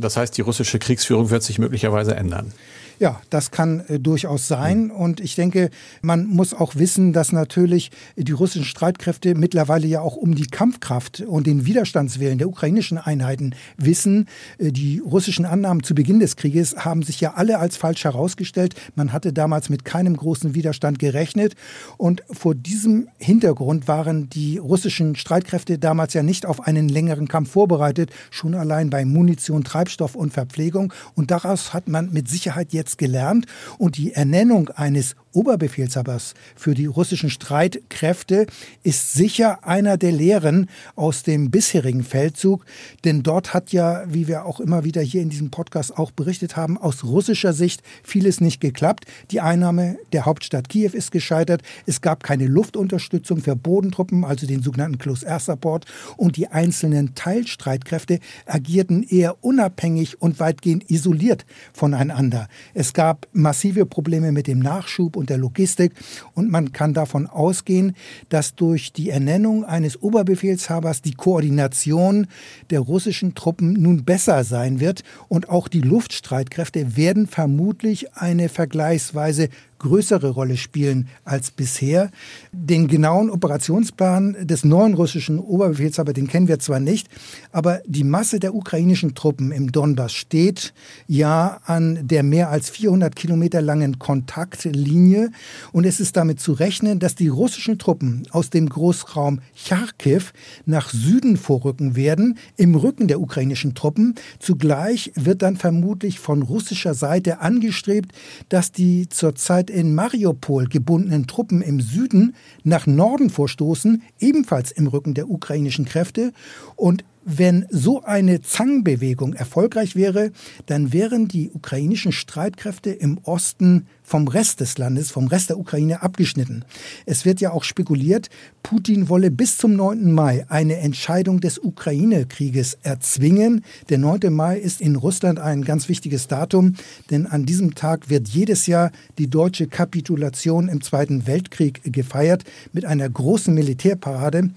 Das 0.00 0.16
heißt, 0.16 0.36
die 0.36 0.42
russische 0.42 0.78
Kriegsführung 0.78 1.30
wird 1.30 1.42
sich 1.42 1.58
möglicherweise 1.58 2.16
ändern. 2.16 2.52
Ja, 3.00 3.22
das 3.30 3.50
kann 3.50 3.80
äh, 3.88 3.98
durchaus 3.98 4.46
sein. 4.46 4.84
Mhm. 4.84 4.90
Und 4.90 5.20
ich 5.20 5.34
denke, 5.34 5.70
man 6.02 6.26
muss 6.26 6.52
auch 6.52 6.76
wissen, 6.76 7.14
dass 7.14 7.32
natürlich 7.32 7.90
die 8.16 8.32
russischen 8.32 8.66
Streitkräfte 8.66 9.34
mittlerweile 9.34 9.86
ja 9.86 10.02
auch 10.02 10.16
um 10.16 10.34
die 10.34 10.46
Kampfkraft 10.46 11.22
und 11.22 11.46
den 11.46 11.64
Widerstandswillen 11.64 12.36
der 12.36 12.48
ukrainischen 12.48 12.98
Einheiten 12.98 13.54
wissen. 13.78 14.26
Äh, 14.58 14.70
die 14.70 14.98
russischen 14.98 15.46
Annahmen 15.46 15.82
zu 15.82 15.94
Beginn 15.94 16.20
des 16.20 16.36
Krieges 16.36 16.76
haben 16.76 17.02
sich 17.02 17.22
ja 17.22 17.32
alle 17.36 17.58
als 17.58 17.78
falsch 17.78 18.04
herausgestellt. 18.04 18.74
Man 18.96 19.14
hatte 19.14 19.32
damals 19.32 19.70
mit 19.70 19.86
keinem 19.86 20.14
großen 20.14 20.54
Widerstand 20.54 20.98
gerechnet. 20.98 21.54
Und 21.96 22.22
vor 22.30 22.54
diesem 22.54 23.08
Hintergrund 23.16 23.88
waren 23.88 24.28
die 24.28 24.58
russischen 24.58 25.16
Streitkräfte 25.16 25.78
damals 25.78 26.12
ja 26.12 26.22
nicht 26.22 26.44
auf 26.44 26.66
einen 26.66 26.90
längeren 26.90 27.28
Kampf 27.28 27.52
vorbereitet, 27.52 28.10
schon 28.30 28.54
allein 28.54 28.90
bei 28.90 29.06
Munition, 29.06 29.64
Treibstoff 29.64 29.89
und 30.14 30.32
Verpflegung. 30.32 30.92
Und 31.14 31.30
daraus 31.30 31.72
hat 31.72 31.88
man 31.88 32.12
mit 32.12 32.28
Sicherheit 32.28 32.72
jetzt 32.72 32.98
gelernt 32.98 33.46
und 33.78 33.96
die 33.96 34.12
Ernennung 34.12 34.68
eines 34.70 35.16
Oberbefehlshabers 35.32 36.34
für 36.56 36.74
die 36.74 36.86
russischen 36.86 37.30
Streitkräfte 37.30 38.46
ist 38.82 39.12
sicher 39.12 39.64
einer 39.66 39.96
der 39.96 40.12
Lehren 40.12 40.68
aus 40.96 41.22
dem 41.22 41.50
bisherigen 41.50 42.02
Feldzug, 42.02 42.64
denn 43.04 43.22
dort 43.22 43.54
hat 43.54 43.72
ja, 43.72 44.02
wie 44.08 44.26
wir 44.26 44.44
auch 44.44 44.60
immer 44.60 44.84
wieder 44.84 45.02
hier 45.02 45.22
in 45.22 45.30
diesem 45.30 45.50
Podcast 45.50 45.96
auch 45.96 46.10
berichtet 46.10 46.56
haben, 46.56 46.78
aus 46.78 47.04
russischer 47.04 47.52
Sicht 47.52 47.82
vieles 48.02 48.40
nicht 48.40 48.60
geklappt. 48.60 49.04
Die 49.30 49.40
Einnahme 49.40 49.98
der 50.12 50.26
Hauptstadt 50.26 50.68
Kiew 50.68 50.90
ist 50.92 51.12
gescheitert, 51.12 51.62
es 51.86 52.00
gab 52.00 52.22
keine 52.22 52.46
Luftunterstützung 52.46 53.40
für 53.40 53.54
Bodentruppen, 53.54 54.24
also 54.24 54.46
den 54.46 54.62
sogenannten 54.62 54.98
Close 54.98 55.24
Air 55.24 55.40
Support 55.40 55.86
und 56.16 56.36
die 56.36 56.48
einzelnen 56.48 57.14
Teilstreitkräfte 57.14 58.18
agierten 58.46 59.02
eher 59.02 59.42
unabhängig 59.44 60.20
und 60.20 60.40
weitgehend 60.40 60.90
isoliert 60.90 61.46
voneinander. 61.72 62.48
Es 62.74 62.92
gab 62.92 63.28
massive 63.32 63.86
Probleme 63.86 64.32
mit 64.32 64.46
dem 64.46 64.58
Nachschub 64.58 65.16
und 65.20 65.30
der 65.30 65.38
Logistik. 65.38 65.92
Und 66.34 66.50
man 66.50 66.72
kann 66.72 66.94
davon 66.94 67.28
ausgehen, 67.28 67.94
dass 68.28 68.56
durch 68.56 68.92
die 68.92 69.10
Ernennung 69.10 69.64
eines 69.64 70.02
Oberbefehlshabers 70.02 71.02
die 71.02 71.14
Koordination 71.14 72.26
der 72.70 72.80
russischen 72.80 73.34
Truppen 73.34 73.74
nun 73.74 74.04
besser 74.04 74.42
sein 74.42 74.80
wird. 74.80 75.04
Und 75.28 75.48
auch 75.48 75.68
die 75.68 75.82
Luftstreitkräfte 75.82 76.96
werden 76.96 77.28
vermutlich 77.28 78.14
eine 78.14 78.48
vergleichsweise 78.48 79.48
größere 79.80 80.30
Rolle 80.30 80.56
spielen 80.56 81.08
als 81.24 81.50
bisher. 81.50 82.10
Den 82.52 82.86
genauen 82.86 83.30
Operationsplan 83.30 84.36
des 84.46 84.64
neuen 84.64 84.94
russischen 84.94 85.38
Oberbefehlshabers, 85.38 86.14
den 86.14 86.28
kennen 86.28 86.48
wir 86.48 86.60
zwar 86.60 86.80
nicht, 86.80 87.08
aber 87.50 87.80
die 87.86 88.04
Masse 88.04 88.38
der 88.38 88.54
ukrainischen 88.54 89.14
Truppen 89.14 89.50
im 89.50 89.72
Donbass 89.72 90.12
steht 90.12 90.72
ja 91.08 91.60
an 91.64 91.98
der 92.02 92.22
mehr 92.22 92.50
als 92.50 92.70
400 92.70 93.16
Kilometer 93.16 93.60
langen 93.60 93.98
Kontaktlinie 93.98 95.30
und 95.72 95.84
es 95.84 95.98
ist 95.98 96.16
damit 96.16 96.40
zu 96.40 96.52
rechnen, 96.52 96.98
dass 96.98 97.14
die 97.14 97.28
russischen 97.28 97.78
Truppen 97.78 98.22
aus 98.30 98.50
dem 98.50 98.68
Großraum 98.68 99.40
Charkiw 99.54 100.22
nach 100.66 100.90
Süden 100.90 101.36
vorrücken 101.36 101.96
werden, 101.96 102.38
im 102.56 102.74
Rücken 102.74 103.08
der 103.08 103.20
ukrainischen 103.20 103.74
Truppen. 103.74 104.14
Zugleich 104.38 105.12
wird 105.14 105.42
dann 105.42 105.56
vermutlich 105.56 106.18
von 106.18 106.42
russischer 106.42 106.94
Seite 106.94 107.40
angestrebt, 107.40 108.12
dass 108.48 108.72
die 108.72 109.08
zurzeit 109.08 109.69
in 109.70 109.94
Mariupol 109.94 110.66
gebundenen 110.66 111.26
Truppen 111.26 111.62
im 111.62 111.80
Süden 111.80 112.34
nach 112.64 112.86
Norden 112.86 113.30
vorstoßen, 113.30 114.02
ebenfalls 114.18 114.70
im 114.72 114.86
Rücken 114.86 115.14
der 115.14 115.30
ukrainischen 115.30 115.84
Kräfte. 115.84 116.32
Und 116.76 117.04
wenn 117.24 117.66
so 117.70 118.02
eine 118.02 118.40
Zangbewegung 118.40 119.34
erfolgreich 119.34 119.94
wäre, 119.94 120.32
dann 120.66 120.92
wären 120.92 121.28
die 121.28 121.50
ukrainischen 121.50 122.12
Streitkräfte 122.12 122.90
im 122.90 123.18
Osten 123.24 123.86
vom 124.02 124.26
Rest 124.26 124.60
des 124.60 124.76
Landes, 124.78 125.10
vom 125.10 125.28
Rest 125.28 125.50
der 125.50 125.58
Ukraine 125.58 126.02
abgeschnitten. 126.02 126.64
Es 127.06 127.24
wird 127.24 127.40
ja 127.40 127.52
auch 127.52 127.62
spekuliert, 127.62 128.28
Putin 128.62 129.08
wolle 129.08 129.30
bis 129.30 129.58
zum 129.58 129.76
9. 129.76 130.10
Mai 130.12 130.44
eine 130.48 130.78
Entscheidung 130.78 131.40
des 131.40 131.58
Ukraine-Krieges 131.58 132.78
erzwingen. 132.82 133.64
Der 133.88 133.98
9. 133.98 134.32
Mai 134.32 134.58
ist 134.58 134.80
in 134.80 134.96
Russland 134.96 135.38
ein 135.38 135.62
ganz 135.62 135.88
wichtiges 135.88 136.26
Datum, 136.26 136.74
denn 137.10 137.26
an 137.26 137.46
diesem 137.46 137.74
Tag 137.74 138.10
wird 138.10 138.28
jedes 138.28 138.66
Jahr 138.66 138.90
die 139.18 139.28
deutsche 139.28 139.68
Kapitulation 139.68 140.68
im 140.68 140.80
Zweiten 140.80 141.26
Weltkrieg 141.26 141.80
gefeiert 141.84 142.44
mit 142.72 142.84
einer 142.84 143.08
großen 143.08 143.54
Militärparade. 143.54 144.50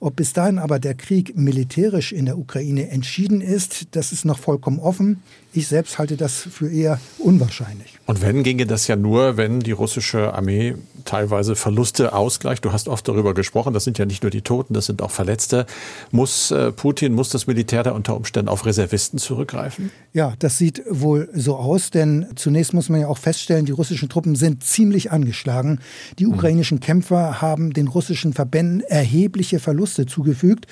Ob 0.00 0.16
bis 0.16 0.32
dahin 0.32 0.58
aber 0.58 0.78
der 0.78 0.94
Krieg 0.94 1.36
militärisch 1.36 2.12
in 2.12 2.26
der 2.26 2.38
Ukraine 2.38 2.90
entschieden 2.90 3.40
ist, 3.40 3.96
das 3.96 4.12
ist 4.12 4.24
noch 4.24 4.38
vollkommen 4.38 4.78
offen. 4.78 5.22
Ich 5.52 5.68
selbst 5.68 5.98
halte 5.98 6.16
das 6.16 6.48
für 6.50 6.70
eher 6.70 7.00
unwahrscheinlich. 7.18 7.98
Und 8.06 8.20
wenn, 8.20 8.42
ginge 8.42 8.66
das 8.66 8.88
ja 8.88 8.96
nur, 8.96 9.36
wenn 9.36 9.60
die 9.60 9.72
russische 9.72 10.34
Armee 10.34 10.74
teilweise 11.04 11.54
Verluste 11.54 12.12
ausgleicht. 12.12 12.64
Du 12.64 12.72
hast 12.72 12.88
oft 12.88 13.06
darüber 13.06 13.34
gesprochen, 13.34 13.72
das 13.72 13.84
sind 13.84 13.98
ja 13.98 14.06
nicht 14.06 14.22
nur 14.22 14.30
die 14.30 14.42
Toten, 14.42 14.74
das 14.74 14.86
sind 14.86 15.02
auch 15.02 15.10
Verletzte. 15.10 15.66
Muss 16.10 16.50
äh, 16.50 16.72
Putin, 16.72 17.12
muss 17.12 17.28
das 17.28 17.46
Militär 17.46 17.82
da 17.82 17.92
unter 17.92 18.16
Umständen 18.16 18.48
auf 18.48 18.66
Reservisten 18.66 19.18
zurückgreifen? 19.18 19.90
Ja, 20.12 20.34
das 20.38 20.58
sieht 20.58 20.82
wohl 20.88 21.28
so 21.34 21.56
aus, 21.56 21.90
denn 21.90 22.26
zunächst 22.36 22.72
muss 22.72 22.88
man 22.88 23.00
ja 23.00 23.08
auch 23.08 23.18
feststellen, 23.18 23.66
die 23.66 23.72
russischen 23.72 24.08
Truppen 24.08 24.34
sind 24.34 24.64
ziemlich 24.64 25.12
angeschlagen. 25.12 25.80
Die 26.18 26.26
mhm. 26.26 26.34
ukrainischen 26.34 26.80
Kämpfer 26.80 27.40
haben 27.40 27.72
den 27.72 27.88
russischen 27.88 28.32
Verbänden 28.32 28.80
erhebliche 28.80 29.58
Verluste 29.58 29.83
zugefügt. 29.86 30.66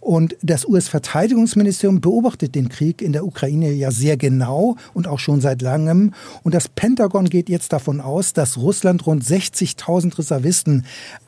Und 0.00 0.36
das 0.42 0.66
US-Verteidigungsministerium 0.68 2.00
beobachtet 2.00 2.54
den 2.54 2.68
Krieg 2.68 3.00
in 3.00 3.12
der 3.12 3.24
Ukraine 3.24 3.72
ja 3.72 3.90
sehr 3.90 4.16
genau 4.16 4.76
und 4.92 5.08
auch 5.08 5.18
schon 5.18 5.40
seit 5.40 5.62
langem. 5.62 6.12
Und 6.42 6.54
das 6.54 6.68
Pentagon 6.68 7.30
geht 7.30 7.48
jetzt 7.48 7.72
davon 7.72 8.00
aus, 8.00 8.34
dass 8.34 8.58
Russland 8.58 9.06
rund 9.06 9.24
60.000 9.24 10.18
Reservisten 10.18 10.84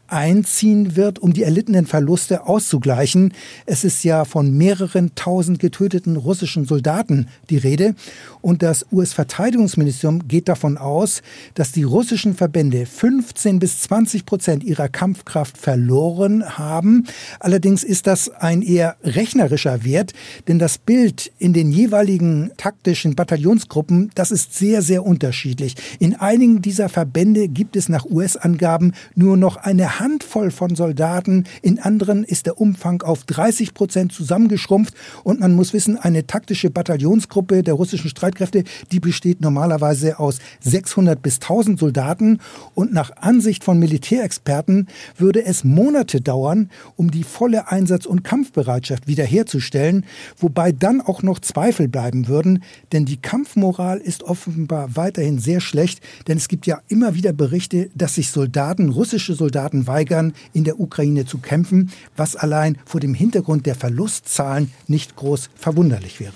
einziehen 0.08 0.96
wird, 0.96 1.18
um 1.18 1.32
die 1.32 1.42
erlittenen 1.42 1.86
Verluste 1.86 2.46
auszugleichen. 2.46 3.32
Es 3.66 3.84
ist 3.84 4.04
ja 4.04 4.24
von 4.24 4.56
mehreren 4.56 5.14
tausend 5.14 5.58
getöteten 5.58 6.16
russischen 6.16 6.66
Soldaten 6.66 7.28
die 7.50 7.56
Rede. 7.56 7.94
Und 8.40 8.62
das 8.62 8.86
US-Verteidigungsministerium 8.92 10.28
geht 10.28 10.48
davon 10.48 10.78
aus, 10.78 11.22
dass 11.54 11.72
die 11.72 11.82
russischen 11.82 12.34
Verbände 12.34 12.86
15 12.86 13.58
bis 13.58 13.80
20 13.82 14.26
Prozent 14.26 14.64
ihrer 14.64 14.88
Kampfkraft 14.88 15.58
verloren 15.58 16.58
haben. 16.58 17.06
Allerdings 17.40 17.84
ist 17.84 18.06
das 18.06 18.28
ein 18.28 18.62
eher 18.62 18.96
rechnerischer 19.02 19.84
Wert, 19.84 20.12
denn 20.48 20.58
das 20.58 20.78
Bild 20.78 21.32
in 21.38 21.52
den 21.52 21.72
jeweiligen 21.72 22.50
taktischen 22.56 23.14
Bataillonsgruppen, 23.14 24.10
das 24.14 24.30
ist 24.30 24.54
sehr, 24.54 24.82
sehr 24.82 25.04
unterschiedlich. 25.04 25.74
In 25.98 26.14
einigen 26.14 26.62
dieser 26.62 26.88
Verbände 26.88 27.48
gibt 27.48 27.76
es 27.76 27.88
nach 27.88 28.04
US-Angaben 28.06 28.92
nur 29.14 29.36
noch 29.36 29.56
eine 29.56 29.95
Handvoll 29.98 30.50
von 30.50 30.74
Soldaten, 30.74 31.44
in 31.62 31.78
anderen 31.78 32.24
ist 32.24 32.46
der 32.46 32.60
Umfang 32.60 33.02
auf 33.02 33.24
30 33.24 33.74
Prozent 33.74 34.12
zusammengeschrumpft. 34.12 34.94
Und 35.24 35.40
man 35.40 35.54
muss 35.54 35.72
wissen, 35.72 35.98
eine 35.98 36.26
taktische 36.26 36.70
Bataillonsgruppe 36.70 37.62
der 37.62 37.74
russischen 37.74 38.10
Streitkräfte, 38.10 38.64
die 38.92 39.00
besteht 39.00 39.40
normalerweise 39.40 40.18
aus 40.18 40.38
600 40.60 41.20
bis 41.20 41.36
1000 41.36 41.78
Soldaten. 41.78 42.38
Und 42.74 42.92
nach 42.92 43.10
Ansicht 43.16 43.64
von 43.64 43.78
Militärexperten 43.78 44.88
würde 45.16 45.44
es 45.44 45.64
Monate 45.64 46.20
dauern, 46.20 46.70
um 46.96 47.10
die 47.10 47.24
volle 47.24 47.68
Einsatz- 47.68 48.06
und 48.06 48.24
Kampfbereitschaft 48.24 49.06
wiederherzustellen, 49.06 50.04
wobei 50.38 50.72
dann 50.72 51.00
auch 51.00 51.22
noch 51.22 51.38
Zweifel 51.40 51.88
bleiben 51.88 52.28
würden, 52.28 52.62
denn 52.92 53.04
die 53.04 53.16
Kampfmoral 53.16 53.98
ist 53.98 54.22
offenbar 54.22 54.96
weiterhin 54.96 55.38
sehr 55.38 55.60
schlecht, 55.60 56.00
denn 56.28 56.36
es 56.36 56.48
gibt 56.48 56.66
ja 56.66 56.80
immer 56.88 57.14
wieder 57.14 57.32
Berichte, 57.32 57.90
dass 57.94 58.16
sich 58.16 58.30
Soldaten, 58.30 58.88
russische 58.88 59.34
Soldaten 59.34 59.85
weigern, 59.86 60.34
in 60.52 60.64
der 60.64 60.80
Ukraine 60.80 61.26
zu 61.26 61.38
kämpfen, 61.38 61.90
was 62.16 62.36
allein 62.36 62.78
vor 62.84 63.00
dem 63.00 63.14
Hintergrund 63.14 63.66
der 63.66 63.74
Verlustzahlen 63.74 64.72
nicht 64.86 65.16
groß 65.16 65.50
verwunderlich 65.56 66.20
wäre. 66.20 66.34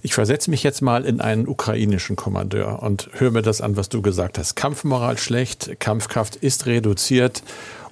Ich 0.00 0.14
versetze 0.14 0.50
mich 0.50 0.62
jetzt 0.62 0.80
mal 0.80 1.04
in 1.04 1.20
einen 1.20 1.48
ukrainischen 1.48 2.14
Kommandeur 2.14 2.82
und 2.82 3.10
höre 3.14 3.32
mir 3.32 3.42
das 3.42 3.60
an, 3.60 3.76
was 3.76 3.88
du 3.88 4.00
gesagt 4.00 4.38
hast. 4.38 4.54
Kampfmoral 4.54 5.18
schlecht, 5.18 5.80
Kampfkraft 5.80 6.36
ist 6.36 6.66
reduziert 6.66 7.42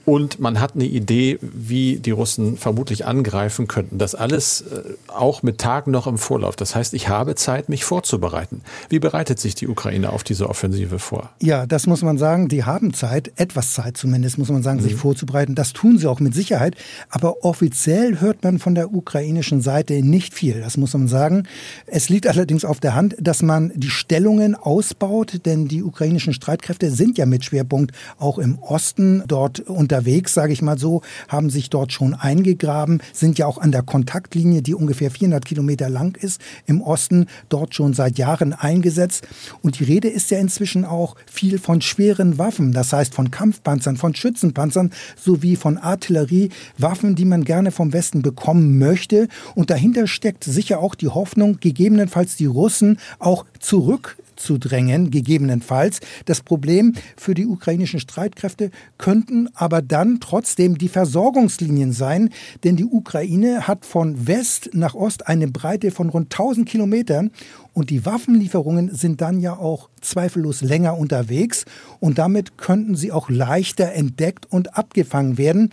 und 0.07 0.39
man 0.39 0.61
hat 0.61 0.77
eine 0.77 0.85
Idee, 0.85 1.39
wie 1.43 1.97
die 1.97 2.13
Russen 2.13 2.57
vermutlich 2.57 3.07
angreifen 3.07 3.67
könnten. 3.67 3.99
Das 3.99 4.15
alles 4.15 4.61
äh, 4.63 4.95
auch 5.09 5.43
mit 5.43 5.59
Tagen 5.59 5.91
noch 5.91 6.07
im 6.07 6.17
Vorlauf. 6.17 6.55
Das 6.55 6.77
heißt, 6.77 6.95
ich 6.95 7.09
habe 7.09 7.35
Zeit, 7.35 7.69
mich 7.69 7.85
vorzubereiten. 7.85 8.63
Wie 8.89 9.01
bereitet 9.01 9.41
sich 9.41 9.57
die 9.57 9.67
Ukraine 9.67 10.13
auf 10.13 10.23
diese 10.23 10.49
Offensive 10.49 11.01
vor? 11.01 11.31
Ja, 11.43 11.67
das 11.67 11.89
muss 11.89 12.03
man 12.03 12.19
sagen. 12.19 12.47
Die 12.47 12.63
haben 12.63 12.95
Zeit, 12.95 13.33
etwas 13.35 13.73
Zeit 13.75 13.97
zumindest, 13.97 14.39
muss 14.39 14.49
man 14.49 14.63
sagen, 14.63 14.79
mhm. 14.79 14.85
sich 14.85 14.95
vorzubereiten. 14.95 15.57
Das 15.57 15.73
tun 15.73 15.99
sie 15.99 16.07
auch 16.09 16.21
mit 16.21 16.35
Sicherheit. 16.35 16.77
Aber 17.11 17.45
offiziell 17.45 18.21
hört 18.21 18.45
man 18.45 18.61
von 18.61 18.77
der 18.77 18.95
ukrainischen 18.95 19.61
Seite 19.61 19.95
nicht 20.05 20.35
viel. 20.35 20.61
Das 20.61 20.77
muss 20.77 20.95
man 20.95 21.09
sagen. 21.09 21.49
Es 21.87 22.09
liegt 22.09 22.29
allerdings 22.29 22.65
auf 22.65 22.79
der 22.79 22.95
Hand, 22.95 23.17
dass 23.21 23.43
man 23.43 23.73
die 23.75 23.91
Stellungen 23.91 24.55
ausbaut, 24.55 25.41
denn 25.47 25.67
die 25.67 25.83
ukrainischen 25.83 26.33
Streitkräfte 26.33 26.93
sind 26.93 27.19
ja 27.19 27.27
mit 27.27 27.45
Schwerpunkt 27.45 27.93
auch 28.19 28.39
im 28.39 28.61
Osten 28.61 29.25
dort 29.27 29.59
unter 29.59 29.96
unterwegs, 29.97 30.35
sage 30.35 30.53
ich 30.53 30.61
mal 30.61 30.79
so, 30.79 31.01
haben 31.29 31.49
sich 31.49 31.71
dort 31.71 31.91
schon 31.91 32.13
eingegraben, 32.13 33.01
sind 33.15 33.39
ja 33.39 33.47
auch 33.47 33.57
an 33.57 33.73
der 33.73 33.83
Kontaktlinie, 33.83 34.61
die 34.61 34.75
ungefähr 34.75 35.11
400 35.11 35.45
Kilometer 35.45 35.89
lang 35.89 36.17
ist, 36.21 36.39
im 36.67 36.83
Osten 36.83 37.27
dort 37.49 37.75
schon 37.75 37.95
seit 37.95 38.19
Jahren 38.19 38.53
eingesetzt. 38.53 39.27
Und 39.63 39.79
die 39.79 39.85
Rede 39.85 40.09
ist 40.09 40.31
ja 40.31 40.39
inzwischen 40.39 40.85
auch 40.85 41.17
viel 41.25 41.59
von 41.59 41.81
schweren 41.81 42.37
Waffen, 42.37 42.73
das 42.73 42.93
heißt 42.93 43.15
von 43.15 43.31
Kampfpanzern, 43.31 43.97
von 43.97 44.15
Schützenpanzern 44.15 44.91
sowie 45.17 45.57
von 45.57 45.79
Artillerie, 45.79 46.51
Waffen, 46.77 47.15
die 47.15 47.25
man 47.25 47.45
gerne 47.45 47.71
vom 47.71 47.95
Westen 47.95 48.21
bekommen 48.21 48.79
möchte. 48.79 49.29
Und 49.55 49.71
dahinter 49.71 50.07
steckt 50.07 50.45
sicher 50.45 50.81
auch 50.81 50.95
die 50.95 51.09
Hoffnung, 51.09 51.59
gegebenenfalls 51.59 52.37
die 52.37 52.47
Russen 52.47 52.99
auch 53.19 53.47
zurück 53.61 54.19
zurückzudrängen, 54.37 55.11
gegebenenfalls. 55.11 56.01
Das 56.25 56.41
Problem 56.41 56.95
für 57.17 57.35
die 57.35 57.47
ukrainischen 57.47 58.01
Streitkräfte 58.01 58.71
könnten 58.99 59.49
aber 59.55 59.83
dann 59.83 60.21
trotzdem 60.21 60.79
die 60.79 60.89
Versorgungslinien 60.89 61.93
sein, 61.93 62.31
denn 62.65 62.77
die 62.77 62.85
Ukraine 62.85 63.67
hat 63.67 63.85
von 63.85 64.27
West 64.27 64.71
nach 64.73 64.95
Ost 64.95 65.27
eine 65.27 65.49
Breite 65.49 65.91
von 65.91 66.11
rund 66.11 66.33
1000 66.33 66.69
Kilometern 66.69 67.31
und 67.73 67.91
die 67.91 68.07
Waffenlieferungen 68.07 68.95
sind 68.95 69.21
dann 69.21 69.41
ja 69.41 69.57
auch 69.57 69.91
zweifellos 70.01 70.63
länger 70.63 70.97
unterwegs 70.97 71.65
und 72.01 72.19
damit 72.19 72.59
könnten 72.59 72.95
sie 72.97 73.13
auch 73.13 73.29
leichter 73.29 73.93
entdeckt 73.93 74.47
und 74.51 74.77
abgefangen 74.77 75.37
werden. 75.37 75.71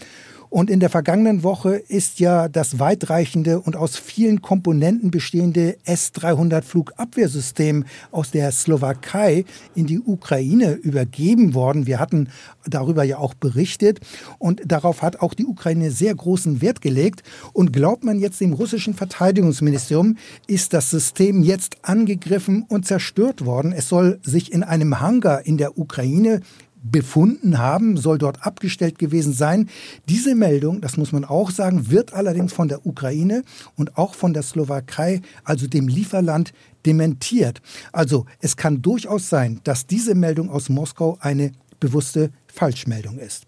Und 0.53 0.69
in 0.69 0.79
der 0.79 0.91
vergangenen 0.91 1.41
Woche 1.41 1.77
ist 1.77 2.19
ja 2.19 2.47
das 2.47 2.77
weitreichende 2.77 3.59
und 3.59 3.75
aus 3.75 3.97
vielen 3.97 4.43
Komponenten 4.43 5.09
bestehende 5.09 5.77
S-300 5.83 6.61
Flugabwehrsystem 6.61 7.85
aus 8.11 8.29
der 8.29 8.51
Slowakei 8.51 9.45
in 9.73 9.87
die 9.87 9.99
Ukraine 9.99 10.73
übergeben 10.73 11.55
worden. 11.55 11.87
Wir 11.87 11.99
hatten 11.99 12.29
darüber 12.67 13.03
ja 13.03 13.17
auch 13.17 13.33
berichtet 13.33 13.99
und 14.37 14.61
darauf 14.63 15.01
hat 15.01 15.21
auch 15.21 15.33
die 15.33 15.47
Ukraine 15.47 15.89
sehr 15.89 16.13
großen 16.13 16.61
Wert 16.61 16.81
gelegt. 16.81 17.23
Und 17.53 17.73
glaubt 17.73 18.03
man 18.03 18.19
jetzt 18.19 18.39
dem 18.39 18.53
russischen 18.53 18.93
Verteidigungsministerium, 18.93 20.17
ist 20.45 20.73
das 20.73 20.91
System 20.91 21.41
jetzt 21.41 21.77
angegriffen 21.81 22.63
und 22.69 22.85
zerstört 22.85 23.43
worden. 23.43 23.73
Es 23.73 23.89
soll 23.89 24.19
sich 24.21 24.53
in 24.53 24.61
einem 24.61 24.99
Hangar 24.99 25.47
in 25.47 25.57
der 25.57 25.79
Ukraine 25.79 26.41
befunden 26.83 27.57
haben, 27.57 27.97
soll 27.97 28.17
dort 28.17 28.45
abgestellt 28.45 28.99
gewesen 28.99 29.33
sein. 29.33 29.69
Diese 30.09 30.35
Meldung, 30.35 30.81
das 30.81 30.97
muss 30.97 31.11
man 31.11 31.25
auch 31.25 31.49
sagen, 31.49 31.89
wird 31.89 32.13
allerdings 32.13 32.53
von 32.53 32.67
der 32.67 32.85
Ukraine 32.85 33.43
und 33.75 33.97
auch 33.97 34.13
von 34.13 34.33
der 34.33 34.43
Slowakei, 34.43 35.21
also 35.43 35.67
dem 35.67 35.87
Lieferland, 35.87 36.53
dementiert. 36.85 37.61
Also 37.93 38.25
es 38.39 38.57
kann 38.57 38.81
durchaus 38.81 39.29
sein, 39.29 39.61
dass 39.63 39.87
diese 39.87 40.15
Meldung 40.15 40.49
aus 40.49 40.69
Moskau 40.69 41.17
eine 41.21 41.53
bewusste 41.79 42.31
Falschmeldung 42.47 43.17
ist. 43.17 43.45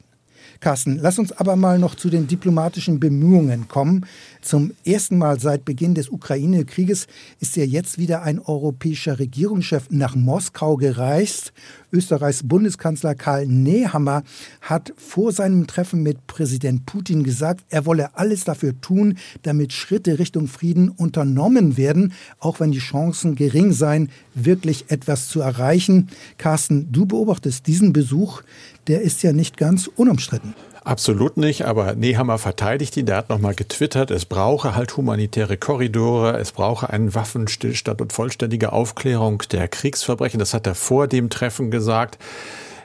Carsten, 0.60 0.98
lass 0.98 1.20
uns 1.20 1.32
aber 1.32 1.56
mal 1.56 1.80
noch 1.80 1.96
zu 1.96 2.10
den 2.10 2.28
diplomatischen 2.28 3.00
Bemühungen 3.00 3.68
kommen. 3.68 4.06
Zum 4.42 4.72
ersten 4.86 5.18
Mal 5.18 5.40
seit 5.40 5.66
Beginn 5.66 5.96
des 5.96 6.10
Ukraine-Krieges 6.10 7.08
ist 7.40 7.56
ja 7.56 7.64
jetzt 7.64 7.98
wieder 7.98 8.22
ein 8.24 8.40
europäischer 8.40 9.20
Regierungschef 9.20 9.88
nach 9.90 10.16
Moskau 10.16 10.78
gereist. 10.78 11.52
Österreichs 11.96 12.44
Bundeskanzler 12.44 13.16
Karl 13.16 13.48
Nehammer 13.48 14.24
hat 14.60 14.92
vor 14.98 15.32
seinem 15.32 15.66
Treffen 15.66 16.04
mit 16.04 16.28
Präsident 16.28 16.86
Putin 16.86 17.24
gesagt, 17.24 17.64
er 17.70 17.86
wolle 17.86 18.18
alles 18.18 18.44
dafür 18.44 18.80
tun, 18.82 19.18
damit 19.44 19.72
Schritte 19.72 20.20
Richtung 20.20 20.48
Frieden 20.48 20.90
unternommen 20.90 21.78
werden, 21.78 22.12
auch 22.40 22.60
wenn 22.60 22.74
die 22.74 22.80
Chancen 22.80 23.36
gering 23.36 23.72
seien, 23.72 24.10
wirklich 24.34 24.92
etwas 24.92 25.30
zu 25.30 25.40
erreichen. 25.40 26.10
Carsten, 26.38 26.92
du 26.92 27.06
beobachtest 27.06 27.66
diesen 27.66 27.94
Besuch, 27.94 28.42
der 28.88 29.02
ist 29.02 29.24
ja 29.24 29.32
nicht 29.32 29.56
ganz 29.56 29.88
unumstritten. 29.88 30.54
Absolut 30.86 31.36
nicht, 31.36 31.66
aber 31.66 31.96
Nehammer 31.96 32.38
verteidigt 32.38 32.96
ihn. 32.96 33.08
Der 33.08 33.18
hat 33.18 33.30
nochmal 33.30 33.56
getwittert, 33.56 34.12
es 34.12 34.26
brauche 34.26 34.76
halt 34.76 34.96
humanitäre 34.96 35.58
Korridore, 35.58 36.38
es 36.38 36.52
brauche 36.52 36.92
einen 36.92 37.16
Waffenstillstand 37.16 38.02
und 38.02 38.14
vollständige 38.14 38.72
Aufklärung 38.72 39.42
der 39.52 39.68
Kriegsverbrechen. 39.68 40.38
Das 40.38 40.54
hat 40.54 40.68
er 40.68 40.76
vor 40.76 41.08
dem 41.08 41.32
Treffen 41.32 41.72
gesagt 41.72 42.20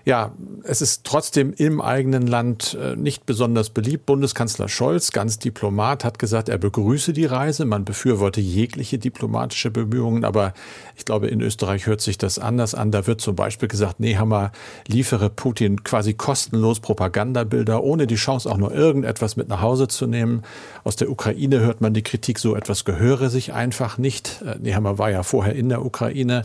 ja, 0.04 0.32
es 0.64 0.80
ist 0.80 1.04
trotzdem 1.04 1.52
im 1.52 1.80
eigenen 1.80 2.26
Land 2.26 2.76
äh, 2.80 2.96
nicht 2.96 3.26
besonders 3.26 3.70
beliebt. 3.70 4.06
Bundeskanzler 4.06 4.68
Scholz, 4.68 5.12
ganz 5.12 5.38
Diplomat, 5.38 6.04
hat 6.04 6.18
gesagt, 6.18 6.48
er 6.48 6.58
begrüße 6.58 7.12
die 7.12 7.26
Reise. 7.26 7.64
Man 7.64 7.84
befürworte 7.84 8.40
jegliche 8.40 8.98
diplomatische 8.98 9.70
Bemühungen. 9.70 10.24
Aber 10.24 10.54
ich 10.96 11.04
glaube, 11.04 11.28
in 11.28 11.40
Österreich 11.40 11.86
hört 11.86 12.00
sich 12.00 12.18
das 12.18 12.38
anders 12.38 12.74
an. 12.74 12.90
Da 12.90 13.06
wird 13.06 13.20
zum 13.20 13.36
Beispiel 13.36 13.68
gesagt, 13.68 14.00
Nehammer 14.00 14.52
liefere 14.86 15.30
Putin 15.30 15.84
quasi 15.84 16.14
kostenlos 16.14 16.80
Propagandabilder, 16.80 17.82
ohne 17.82 18.06
die 18.06 18.16
Chance 18.16 18.50
auch 18.50 18.56
nur 18.56 18.72
irgendetwas 18.72 19.36
mit 19.36 19.48
nach 19.48 19.60
Hause 19.60 19.88
zu 19.88 20.06
nehmen. 20.06 20.42
Aus 20.84 20.96
der 20.96 21.10
Ukraine 21.10 21.60
hört 21.60 21.80
man 21.80 21.94
die 21.94 22.02
Kritik, 22.02 22.38
so 22.38 22.56
etwas 22.56 22.84
gehöre 22.84 23.30
sich 23.30 23.52
einfach 23.52 23.98
nicht. 23.98 24.42
Äh, 24.46 24.58
Nehammer 24.58 24.98
war 24.98 25.10
ja 25.10 25.22
vorher 25.22 25.54
in 25.54 25.68
der 25.68 25.84
Ukraine. 25.84 26.44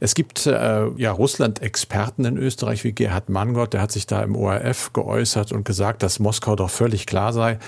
Es 0.00 0.14
gibt 0.14 0.46
äh, 0.46 0.88
ja 0.96 1.12
Russland-Experten 1.12 2.24
in 2.24 2.38
Österreich 2.38 2.84
wie 2.84 2.92
Gerhard 2.92 3.28
Mangott, 3.28 3.74
der 3.74 3.82
hat 3.82 3.92
sich 3.92 4.06
da 4.06 4.22
im 4.22 4.34
ORF 4.34 4.94
geäußert 4.94 5.52
und 5.52 5.64
gesagt, 5.64 6.02
dass 6.02 6.18
Moskau 6.18 6.56
doch 6.56 6.70
völlig 6.70 7.06
klar 7.06 7.34
sei, 7.34 7.58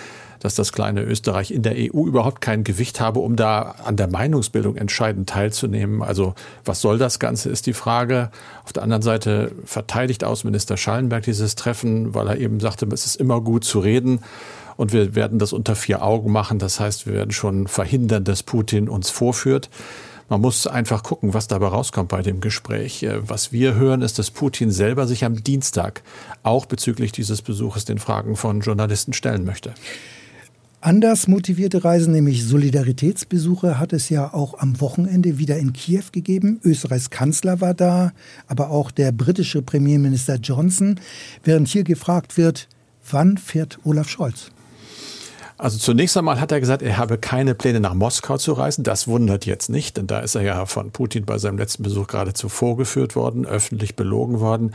dass 0.41 0.55
das 0.55 0.73
kleine 0.73 1.03
Österreich 1.03 1.51
in 1.51 1.63
der 1.63 1.75
EU 1.77 2.07
überhaupt 2.07 2.41
kein 2.41 2.65
Gewicht 2.65 3.01
habe, 3.01 3.21
um 3.21 3.37
da 3.37 3.77
an 3.85 3.97
der 3.97 4.09
Meinungsbildung 4.09 4.77
entscheidend 4.77 5.29
teilzunehmen. 5.29 6.03
Also 6.03 6.35
was 6.65 6.81
soll 6.81 6.97
das 6.97 7.19
Ganze, 7.19 7.51
ist 7.51 7.67
die 7.67 7.75
Frage. 7.75 8.31
Auf 8.65 8.73
der 8.73 8.83
anderen 8.83 9.03
Seite 9.03 9.53
verteidigt 9.67 10.25
Außenminister 10.25 10.79
Schallenberg 10.79 11.23
dieses 11.25 11.55
Treffen, 11.55 12.15
weil 12.15 12.29
er 12.29 12.39
eben 12.39 12.61
sagte, 12.61 12.87
es 12.87 13.05
ist 13.05 13.17
immer 13.17 13.43
gut 13.43 13.65
zu 13.65 13.79
reden. 13.79 14.21
Und 14.77 14.95
wir 14.95 15.15
werden 15.15 15.39
das 15.39 15.53
unter 15.53 15.77
vier 15.77 16.03
Augen 16.03 16.33
machen. 16.33 16.59
Das 16.59 16.81
heißt, 16.81 17.07
wir 17.07 17.13
werden 17.13 17.31
schon 17.31 17.69
verhindern, 17.69 18.25
dass 18.25 18.43
Putin 18.43 18.89
uns 18.89 19.11
vorführt. 19.11 19.69
Man 20.29 20.41
muss 20.41 20.67
einfach 20.67 21.03
gucken, 21.03 21.35
was 21.35 21.49
dabei 21.49 21.67
rauskommt 21.67 22.09
bei 22.09 22.23
dem 22.23 22.41
Gespräch. 22.41 23.03
Äh, 23.03 23.29
was 23.29 23.53
wir 23.53 23.75
hören, 23.75 24.03
ist, 24.03 24.19
dass 24.19 24.31
Putin 24.31 24.71
selber 24.71 25.07
sich 25.07 25.25
am 25.25 25.43
Dienstag 25.43 26.03
auch 26.43 26.67
bezüglich 26.67 27.13
dieses 27.13 27.43
Besuches 27.43 27.85
den 27.85 27.99
Fragen 27.99 28.37
von 28.37 28.61
Journalisten 28.61 29.13
stellen 29.13 29.45
möchte. 29.45 29.75
Anders 30.85 31.29
motivierte 31.29 31.85
Reisen, 31.85 32.13
nämlich 32.13 32.45
Solidaritätsbesuche, 32.45 33.79
hat 33.79 33.93
es 33.93 34.09
ja 34.09 34.35
auch 34.35 34.59
am 34.59 34.81
Wochenende 34.81 35.39
wieder 35.39 35.57
in 35.57 35.73
Kiew 35.73 36.03
gegeben. 36.11 36.59
Österreichs 36.65 37.11
Kanzler 37.11 37.61
war 37.61 37.73
da, 37.73 38.11
aber 38.49 38.71
auch 38.71 38.91
der 38.91 39.13
britische 39.13 39.63
Premierminister 39.63 40.37
Johnson, 40.43 40.99
während 41.45 41.69
hier 41.69 41.85
gefragt 41.85 42.37
wird, 42.37 42.67
wann 43.09 43.39
fährt 43.39 43.79
Olaf 43.85 44.09
Scholz? 44.09 44.51
Also 45.63 45.79
zunächst 45.79 46.17
einmal 46.17 46.41
hat 46.41 46.51
er 46.51 46.59
gesagt, 46.59 46.83
er 46.83 46.97
habe 46.97 47.19
keine 47.19 47.55
Pläne 47.55 47.79
nach 47.79 47.95
Moskau 47.95 48.37
zu 48.37 48.53
reisen. 48.53 48.83
Das 48.83 49.07
wundert 49.07 49.47
jetzt 49.47 49.69
nicht, 49.71 49.97
denn 49.97 50.09
da 50.09 50.19
ist 50.19 50.35
er 50.35 50.43
ja 50.43 50.67
von 50.67 50.91
Putin 50.91 51.25
bei 51.25 51.39
seinem 51.39 51.57
letzten 51.57 51.85
Besuch 51.85 52.09
geradezu 52.09 52.49
vorgeführt 52.49 53.15
worden, 53.15 53.47
öffentlich 53.47 53.95
belogen 53.95 54.41
worden. 54.41 54.73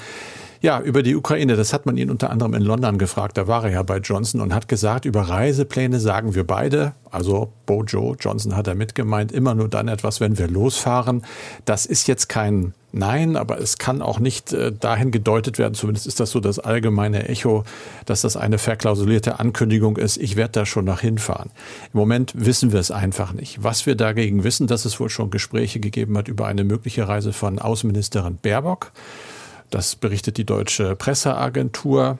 Ja, 0.61 0.79
über 0.81 1.03
die 1.03 1.15
Ukraine, 1.15 1.55
das 1.55 1.73
hat 1.73 1.85
man 1.85 1.97
ihn 1.97 2.09
unter 2.09 2.29
anderem 2.29 2.53
in 2.53 2.63
London 2.63 2.97
gefragt. 2.97 3.37
Da 3.37 3.47
war 3.47 3.65
er 3.65 3.71
ja 3.71 3.83
bei 3.83 3.97
Johnson 3.97 4.41
und 4.41 4.53
hat 4.53 4.67
gesagt, 4.67 5.05
über 5.05 5.21
Reisepläne 5.21 5.99
sagen 5.99 6.35
wir 6.35 6.45
beide, 6.45 6.93
also 7.11 7.51
Bojo, 7.65 8.15
Johnson 8.19 8.55
hat 8.55 8.67
er 8.67 8.75
mitgemeint, 8.75 9.31
immer 9.31 9.55
nur 9.55 9.69
dann 9.69 9.87
etwas, 9.87 10.19
wenn 10.19 10.37
wir 10.37 10.47
losfahren. 10.47 11.23
Das 11.65 11.85
ist 11.85 12.07
jetzt 12.07 12.29
kein 12.29 12.73
Nein, 12.93 13.35
aber 13.35 13.59
es 13.59 13.77
kann 13.77 14.01
auch 14.01 14.17
nicht 14.17 14.53
äh, 14.53 14.71
dahin 14.71 15.11
gedeutet 15.11 15.59
werden, 15.59 15.73
zumindest 15.73 16.07
ist 16.07 16.21
das 16.21 16.31
so 16.31 16.39
das 16.39 16.57
allgemeine 16.57 17.27
Echo, 17.27 17.65
dass 18.05 18.21
das 18.21 18.37
eine 18.37 18.57
verklausulierte 18.57 19.39
Ankündigung 19.39 19.97
ist, 19.97 20.17
ich 20.17 20.37
werde 20.37 20.53
da 20.53 20.65
schon 20.65 20.85
nach 20.85 21.01
hinfahren. 21.01 21.51
Im 21.93 21.99
Moment 21.99 22.31
wissen 22.35 22.71
wir 22.71 22.79
es 22.79 22.89
einfach 22.89 23.33
nicht. 23.33 23.61
Was 23.61 23.85
wir 23.85 23.95
dagegen 23.95 24.43
wissen, 24.45 24.67
dass 24.67 24.85
es 24.85 24.99
wohl 24.99 25.09
schon 25.09 25.29
Gespräche 25.31 25.81
gegeben 25.81 26.17
hat 26.17 26.29
über 26.29 26.47
eine 26.47 26.63
mögliche 26.63 27.07
Reise 27.07 27.33
von 27.33 27.59
Außenministerin 27.59 28.37
Baerbock. 28.41 28.91
Das 29.69 29.95
berichtet 29.95 30.37
die 30.37 30.45
deutsche 30.45 30.95
Presseagentur. 30.95 32.17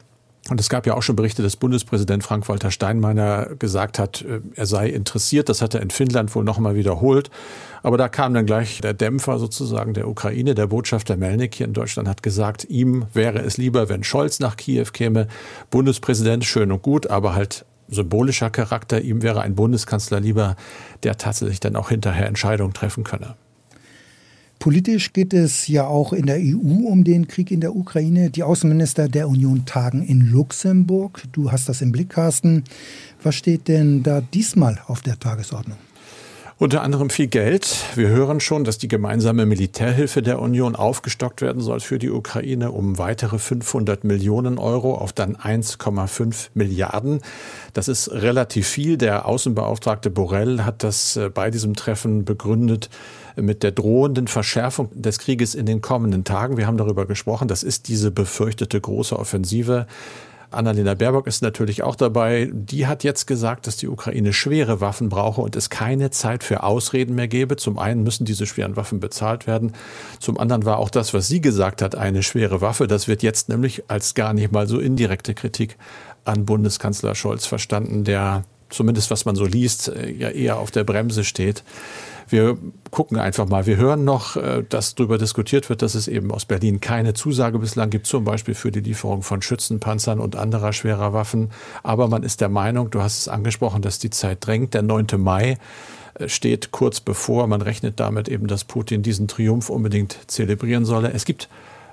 Und 0.50 0.62
es 0.62 0.70
gab 0.70 0.88
ja 0.88 0.94
auch 0.94 1.04
schon 1.04 1.18
Berichte, 1.18 1.44
dass 1.44 1.58
Bundespräsident 1.58 2.24
Frank-Walter 2.24 2.72
Steinmeier 2.72 3.56
gesagt 3.56 4.00
hat, 4.00 4.22
äh, 4.22 4.40
er 4.56 4.66
sei 4.66 4.90
interessiert. 4.90 5.50
Das 5.50 5.62
hat 5.62 5.74
er 5.74 5.82
in 5.82 5.90
Finnland 5.90 6.34
wohl 6.36 6.44
nochmal 6.44 6.76
wiederholt. 6.76 7.30
Aber 7.84 7.98
da 7.98 8.08
kam 8.08 8.34
dann 8.34 8.46
gleich 8.46 8.80
der 8.82 8.94
Dämpfer 8.94 9.40
sozusagen 9.40 9.94
der 9.94 10.08
Ukraine. 10.08 10.56
Der 10.56 10.68
Botschafter 10.68 11.18
Melnik 11.18 11.56
hier 11.56 11.68
in 11.68 11.74
Deutschland 11.74 12.08
hat 12.08 12.24
gesagt, 12.24 12.66
ihm 12.66 13.06
wäre 13.14 13.40
es 13.40 13.58
lieber, 13.58 13.90
wenn 13.90 14.04
Scholz 14.04 14.40
nach 14.40 14.56
Kiew 14.56 14.88
käme. 14.94 15.28
Bundespräsident, 15.70 16.46
schön 16.46 16.72
und 16.72 16.82
gut, 16.82 17.10
aber 17.10 17.36
halt 17.36 17.66
symbolischer 17.90 18.50
Charakter. 18.50 19.02
Ihm 19.02 19.22
wäre 19.22 19.42
ein 19.42 19.56
Bundeskanzler 19.56 20.20
lieber, 20.20 20.56
der 21.04 21.18
tatsächlich 21.18 21.60
dann 21.60 21.76
auch 21.76 21.90
hinterher 21.90 22.28
Entscheidungen 22.28 22.74
treffen 22.74 23.04
könne. 23.04 23.36
Politisch 24.60 25.14
geht 25.14 25.34
es 25.34 25.68
ja 25.68 25.86
auch 25.86 26.14
in 26.14 26.26
der 26.26 26.38
EU 26.38 26.88
um 26.88 27.04
den 27.04 27.28
Krieg 27.28 27.52
in 27.52 27.62
der 27.62 27.76
Ukraine. 27.76 28.30
Die 28.30 28.44
Außenminister 28.44 29.08
der 29.08 29.30
Union 29.30 29.66
tagen 29.66 30.04
in 30.04 30.32
Luxemburg. 30.32 31.24
Du 31.32 31.52
hast 31.52 31.70
das 31.70 31.82
im 31.82 31.92
Blick, 31.92 32.10
Carsten. 32.10 32.64
Was 33.22 33.36
steht 33.36 33.68
denn 33.68 34.04
da 34.04 34.22
diesmal 34.22 34.80
auf 34.88 35.02
der 35.02 35.20
Tagesordnung? 35.20 35.78
Unter 36.60 36.82
anderem 36.82 37.12
viel 37.12 37.28
Geld. 37.28 37.86
Wir 37.94 38.08
hören 38.08 38.40
schon, 38.40 38.64
dass 38.64 38.80
die 38.80 38.88
gemeinsame 38.88 39.46
Militärhilfe 39.46 40.24
der 40.24 40.40
Union 40.42 40.76
aufgestockt 40.76 41.44
werden 41.44 41.62
soll 41.62 41.82
für 41.82 42.00
die 42.00 42.10
Ukraine 42.10 42.72
um 42.72 42.98
weitere 42.98 43.38
500 43.38 44.04
Millionen 44.04 44.58
Euro 44.58 44.96
auf 44.96 45.14
dann 45.14 45.36
1,5 45.36 46.48
Milliarden. 46.56 47.22
Das 47.74 47.88
ist 47.88 48.12
relativ 48.12 48.68
viel. 48.68 48.98
Der 48.98 49.28
Außenbeauftragte 49.28 50.10
Borrell 50.10 50.64
hat 50.64 50.84
das 50.84 51.16
äh, 51.16 51.30
bei 51.30 51.52
diesem 51.52 51.76
Treffen 51.76 52.26
begründet 52.26 52.90
mit 53.36 53.62
der 53.62 53.72
drohenden 53.72 54.26
Verschärfung 54.28 54.90
des 54.96 55.20
Krieges 55.20 55.54
in 55.54 55.68
den 55.68 55.82
kommenden 55.82 56.24
Tagen. 56.24 56.58
Wir 56.58 56.66
haben 56.66 56.78
darüber 56.78 57.06
gesprochen. 57.06 57.48
Das 57.48 57.62
ist 57.62 57.88
diese 57.88 58.10
befürchtete 58.10 58.82
große 58.82 59.16
Offensive 59.16 59.86
Annalena 60.50 60.94
Baerbock 60.94 61.28
ist 61.28 61.42
natürlich 61.42 61.84
auch 61.84 61.96
dabei. 61.96 62.50
Die 62.54 62.88
hat 62.88 63.04
jetzt 63.04 63.28
gesagt, 63.28 63.68
dass 63.68 63.78
die 63.78 63.88
Ukraine 63.88 64.32
schwere 64.34 64.80
Waffen 64.80 65.10
brauche 65.10 65.42
und 65.42 65.56
es 65.56 65.70
keine 65.70 66.10
Zeit 66.10 66.44
für 66.44 66.64
Ausreden 66.64 67.16
mehr 67.16 67.28
gebe. 67.28 67.58
Zum 67.58 67.78
einen 67.78 68.04
müssen 68.04 68.26
diese 68.26 68.46
schweren 68.46 68.76
Waffen 68.76 69.00
bezahlt 69.00 69.46
werden. 69.46 69.74
Zum 70.20 70.40
anderen 70.40 70.66
war 70.66 70.78
auch 70.78 70.90
das, 70.90 71.14
was 71.14 71.28
sie 71.28 71.42
gesagt 71.42 71.82
hat, 71.82 71.96
eine 71.96 72.24
schwere 72.24 72.62
Waffe. 72.62 72.88
Das 72.88 73.08
wird 73.08 73.24
jetzt 73.24 73.50
nämlich 73.50 73.84
als 73.90 74.14
gar 74.14 74.34
nicht 74.34 74.52
mal 74.52 74.68
so 74.68 74.80
indirekte 74.80 75.34
Kritik 75.34 75.78
an 76.24 76.46
Bundeskanzler 76.46 77.16
Scholz 77.16 77.46
verstanden, 77.46 78.04
der 78.04 78.44
zumindest 78.70 79.12
was 79.12 79.26
man 79.26 79.36
so 79.36 79.46
liest, 79.46 79.90
äh, 79.90 80.12
ja 80.12 80.30
eher 80.30 80.58
auf 80.58 80.72
der 80.72 80.84
Bremse 80.84 81.24
steht. 81.24 81.64
Wir 82.30 82.58
gucken 82.92 83.18
einfach 83.18 83.48
mal. 83.48 83.66
Wir 83.68 83.78
hören 83.78 84.04
noch, 84.04 84.36
äh, 84.36 84.64
dass 84.68 84.96
darüber 84.96 85.18
diskutiert 85.18 85.70
wird, 85.70 85.82
dass 85.82 85.96
es 85.96 86.08
eben 86.08 86.32
aus 86.32 86.46
Berlin 86.46 86.82
keine 86.82 87.14
Zusage 87.14 87.58
bislang 87.60 87.90
gibt, 87.90 88.06
zum 88.06 88.26
Beispiel 88.26 88.54
für 88.54 88.72
die 88.72 88.82
Lieferung 88.82 89.22
von 89.22 89.42
Schützenpanzern 89.42 90.20
und 90.20 90.36
anderer 90.36 90.74
schwerer 90.74 91.14
Waffen. 91.14 91.52
Aber 91.84 92.08
man 92.08 92.24
ist 92.24 92.42
der 92.42 92.50
Meinung, 92.50 92.90
du 92.90 93.02
hast 93.02 93.20
es 93.20 93.28
angesprochen, 93.30 93.82
dass 93.82 94.00
die 94.00 94.10
Zeit 94.10 94.46
drängt. 94.46 94.74
Der 94.74 94.82
9. 94.82 95.08
Mai 95.18 95.58
äh, 96.16 96.28
steht 96.28 96.72
kurz 96.72 97.00
bevor. 97.00 97.48
Man 97.48 97.62
rechnet 97.62 98.00
damit 98.00 98.28
eben, 98.28 98.48
dass 98.48 98.66
Putin 98.66 99.04
diesen 99.04 99.30
Triumph 99.30 99.70
unbedingt 99.70 100.18
zelebrieren 100.28 100.84
solle. 100.84 101.14
Es 101.14 101.24
gibt 101.24 101.48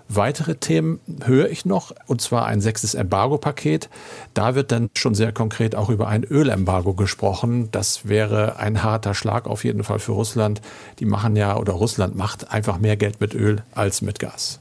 Weitere 0.09 0.57
Themen 0.57 1.01
höre 1.25 1.49
ich 1.49 1.65
noch, 1.65 1.93
und 2.07 2.21
zwar 2.21 2.47
ein 2.47 2.61
sechstes 2.61 2.95
Embargo-Paket. 2.95 3.89
Da 4.35 4.55
wird 4.55 4.71
dann 4.71 4.91
schon 4.95 5.15
sehr 5.15 5.33
konkret 5.33 5.75
auch 5.75 5.89
über 5.89 6.09
ein 6.09 6.25
Ölembargo 6.25 6.93
gesprochen. 6.93 7.71
Das 7.73 8.07
wäre 8.07 8.59
ein 8.59 8.83
harter 8.83 9.15
Schlag 9.15 9.47
auf 9.47 9.65
jeden 9.65 9.83
Fall 9.83 9.99
für 9.99 10.13
Russland. 10.13 10.61
Die 10.99 11.07
machen 11.07 11.37
ja, 11.37 11.57
oder 11.57 11.73
Russland 11.73 12.17
macht 12.17 12.53
einfach 12.53 12.79
mehr 12.79 12.97
Geld 12.97 13.21
mit 13.21 13.35
Öl 13.35 13.63
als 13.75 14.03
mit 14.03 14.19
Gas. 14.19 14.61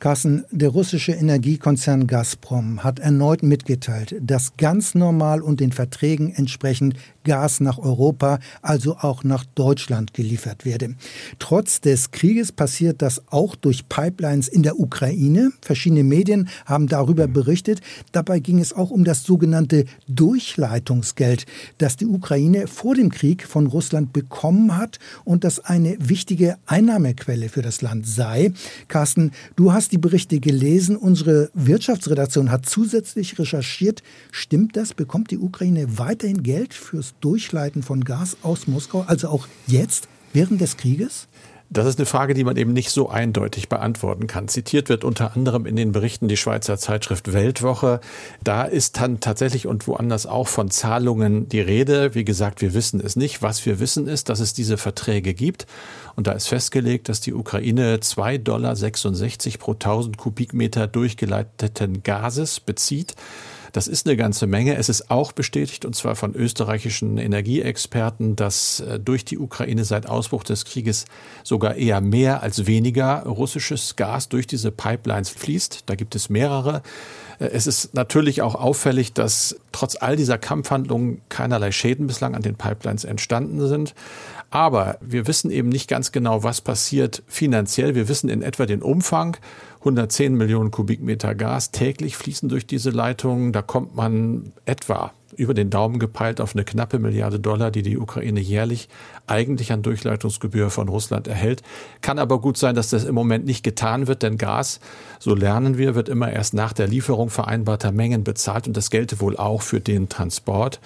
Carsten, 0.00 0.46
der 0.50 0.70
russische 0.70 1.12
Energiekonzern 1.12 2.06
Gazprom 2.06 2.82
hat 2.82 2.98
erneut 3.00 3.42
mitgeteilt, 3.42 4.14
dass 4.18 4.56
ganz 4.56 4.94
normal 4.94 5.42
und 5.42 5.60
den 5.60 5.72
Verträgen 5.72 6.32
entsprechend 6.34 6.94
Gas 7.24 7.60
nach 7.60 7.78
Europa, 7.78 8.38
also 8.62 8.96
auch 8.96 9.24
nach 9.24 9.44
Deutschland 9.54 10.14
geliefert 10.14 10.64
werde. 10.64 10.94
Trotz 11.38 11.80
des 11.80 12.10
Krieges 12.10 12.52
passiert 12.52 13.02
das 13.02 13.22
auch 13.30 13.56
durch 13.56 13.88
Pipelines 13.88 14.48
in 14.48 14.62
der 14.62 14.78
Ukraine. 14.78 15.52
Verschiedene 15.60 16.04
Medien 16.04 16.48
haben 16.66 16.86
darüber 16.86 17.26
berichtet. 17.26 17.80
Dabei 18.12 18.40
ging 18.40 18.58
es 18.58 18.72
auch 18.72 18.90
um 18.90 19.04
das 19.04 19.24
sogenannte 19.24 19.84
Durchleitungsgeld, 20.08 21.46
das 21.78 21.96
die 21.96 22.06
Ukraine 22.06 22.66
vor 22.66 22.94
dem 22.94 23.10
Krieg 23.10 23.46
von 23.46 23.66
Russland 23.66 24.12
bekommen 24.12 24.76
hat 24.76 24.98
und 25.24 25.44
das 25.44 25.60
eine 25.60 25.96
wichtige 26.00 26.56
Einnahmequelle 26.66 27.48
für 27.48 27.62
das 27.62 27.82
Land 27.82 28.06
sei. 28.06 28.52
Carsten, 28.88 29.32
du 29.56 29.72
hast 29.72 29.92
die 29.92 29.98
Berichte 29.98 30.40
gelesen. 30.40 30.96
Unsere 30.96 31.50
Wirtschaftsredaktion 31.54 32.50
hat 32.50 32.66
zusätzlich 32.66 33.38
recherchiert. 33.38 34.02
Stimmt 34.30 34.76
das? 34.76 34.94
Bekommt 34.94 35.30
die 35.30 35.38
Ukraine 35.38 35.98
weiterhin 35.98 36.42
Geld 36.42 36.74
fürs 36.74 37.14
Durchleiten 37.20 37.82
von 37.82 38.04
Gas 38.04 38.36
aus 38.42 38.66
Moskau, 38.66 39.04
also 39.06 39.28
auch 39.28 39.46
jetzt 39.66 40.08
während 40.32 40.60
des 40.60 40.76
Krieges? 40.76 41.28
Das 41.72 41.86
ist 41.86 42.00
eine 42.00 42.06
Frage, 42.06 42.34
die 42.34 42.42
man 42.42 42.56
eben 42.56 42.72
nicht 42.72 42.90
so 42.90 43.10
eindeutig 43.10 43.68
beantworten 43.68 44.26
kann. 44.26 44.48
Zitiert 44.48 44.88
wird 44.88 45.04
unter 45.04 45.36
anderem 45.36 45.66
in 45.66 45.76
den 45.76 45.92
Berichten 45.92 46.26
die 46.26 46.36
Schweizer 46.36 46.78
Zeitschrift 46.78 47.32
Weltwoche. 47.32 48.00
Da 48.42 48.64
ist 48.64 49.00
dann 49.00 49.20
tatsächlich 49.20 49.68
und 49.68 49.86
woanders 49.86 50.26
auch 50.26 50.48
von 50.48 50.72
Zahlungen 50.72 51.48
die 51.48 51.60
Rede. 51.60 52.16
Wie 52.16 52.24
gesagt, 52.24 52.60
wir 52.60 52.74
wissen 52.74 53.00
es 53.00 53.14
nicht. 53.14 53.40
Was 53.40 53.64
wir 53.66 53.78
wissen 53.78 54.08
ist, 54.08 54.30
dass 54.30 54.40
es 54.40 54.52
diese 54.52 54.78
Verträge 54.78 55.32
gibt. 55.32 55.68
Und 56.16 56.26
da 56.26 56.32
ist 56.32 56.48
festgelegt, 56.48 57.08
dass 57.08 57.20
die 57.20 57.34
Ukraine 57.34 57.98
2,66 57.98 58.38
Dollar 58.42 58.74
pro 59.60 59.72
1000 59.74 60.16
Kubikmeter 60.16 60.88
durchgeleiteten 60.88 62.02
Gases 62.02 62.58
bezieht. 62.58 63.14
Das 63.72 63.88
ist 63.88 64.06
eine 64.06 64.16
ganze 64.16 64.46
Menge. 64.46 64.76
Es 64.76 64.88
ist 64.88 65.10
auch 65.10 65.32
bestätigt, 65.32 65.84
und 65.84 65.94
zwar 65.94 66.16
von 66.16 66.34
österreichischen 66.34 67.18
Energieexperten, 67.18 68.36
dass 68.36 68.80
äh, 68.80 68.98
durch 68.98 69.24
die 69.24 69.38
Ukraine 69.38 69.84
seit 69.84 70.08
Ausbruch 70.08 70.44
des 70.44 70.64
Krieges 70.64 71.04
sogar 71.44 71.76
eher 71.76 72.00
mehr 72.00 72.42
als 72.42 72.66
weniger 72.66 73.22
russisches 73.24 73.96
Gas 73.96 74.28
durch 74.28 74.46
diese 74.46 74.70
Pipelines 74.70 75.30
fließt. 75.30 75.84
Da 75.86 75.94
gibt 75.94 76.14
es 76.14 76.30
mehrere. 76.30 76.82
Äh, 77.38 77.46
es 77.46 77.66
ist 77.66 77.94
natürlich 77.94 78.42
auch 78.42 78.54
auffällig, 78.54 79.12
dass 79.12 79.56
trotz 79.72 79.96
all 80.00 80.16
dieser 80.16 80.38
Kampfhandlungen 80.38 81.22
keinerlei 81.28 81.72
Schäden 81.72 82.06
bislang 82.06 82.34
an 82.34 82.42
den 82.42 82.56
Pipelines 82.56 83.04
entstanden 83.04 83.66
sind. 83.66 83.94
Aber 84.50 84.98
wir 85.00 85.28
wissen 85.28 85.50
eben 85.50 85.68
nicht 85.68 85.88
ganz 85.88 86.10
genau, 86.10 86.42
was 86.42 86.60
passiert 86.60 87.22
finanziell. 87.28 87.94
Wir 87.94 88.08
wissen 88.08 88.28
in 88.28 88.42
etwa 88.42 88.66
den 88.66 88.82
Umfang. 88.82 89.36
110 89.80 90.34
Millionen 90.34 90.70
Kubikmeter 90.70 91.34
Gas 91.34 91.70
täglich 91.70 92.16
fließen 92.16 92.48
durch 92.48 92.66
diese 92.66 92.90
Leitungen. 92.90 93.52
Da 93.52 93.62
kommt 93.62 93.96
man 93.96 94.52
etwa 94.64 95.12
über 95.36 95.54
den 95.54 95.70
Daumen 95.70 95.98
gepeilt 95.98 96.40
auf 96.40 96.54
eine 96.54 96.64
knappe 96.64 96.98
Milliarde 96.98 97.40
Dollar, 97.40 97.70
die 97.70 97.82
die 97.82 97.98
Ukraine 97.98 98.40
jährlich 98.40 98.88
eigentlich 99.26 99.72
an 99.72 99.82
Durchleitungsgebühr 99.82 100.70
von 100.70 100.88
Russland 100.88 101.28
erhält. 101.28 101.62
Kann 102.00 102.18
aber 102.18 102.40
gut 102.40 102.56
sein, 102.56 102.74
dass 102.74 102.90
das 102.90 103.04
im 103.04 103.14
Moment 103.14 103.44
nicht 103.44 103.62
getan 103.62 104.06
wird, 104.06 104.22
denn 104.22 104.38
Gas, 104.38 104.80
so 105.18 105.34
lernen 105.34 105.78
wir, 105.78 105.94
wird 105.94 106.08
immer 106.08 106.32
erst 106.32 106.54
nach 106.54 106.72
der 106.72 106.88
Lieferung 106.88 107.30
vereinbarter 107.30 107.92
Mengen 107.92 108.24
bezahlt 108.24 108.66
und 108.66 108.76
das 108.76 108.90
gelte 108.90 109.20
wohl 109.20 109.36
auch 109.36 109.62
für 109.62 109.80
den 109.80 110.08
Transport. 110.08 110.80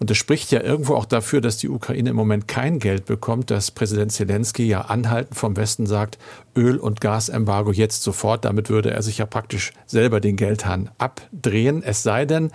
Und 0.00 0.10
es 0.10 0.16
spricht 0.16 0.50
ja 0.50 0.62
irgendwo 0.62 0.94
auch 0.94 1.04
dafür, 1.04 1.42
dass 1.42 1.58
die 1.58 1.68
Ukraine 1.68 2.08
im 2.08 2.16
Moment 2.16 2.48
kein 2.48 2.78
Geld 2.78 3.04
bekommt, 3.04 3.50
dass 3.50 3.70
Präsident 3.70 4.10
Zelensky 4.10 4.66
ja 4.66 4.80
anhaltend 4.80 5.38
vom 5.38 5.56
Westen 5.58 5.86
sagt, 5.86 6.18
Öl- 6.56 6.78
und 6.78 7.02
Gasembargo 7.02 7.70
jetzt 7.70 8.02
sofort. 8.02 8.46
Damit 8.46 8.70
würde 8.70 8.92
er 8.92 9.02
sich 9.02 9.18
ja 9.18 9.26
praktisch 9.26 9.74
selber 9.84 10.20
den 10.20 10.36
Geldhahn 10.36 10.90
abdrehen. 10.96 11.82
Es 11.82 12.02
sei 12.02 12.24
denn, 12.24 12.50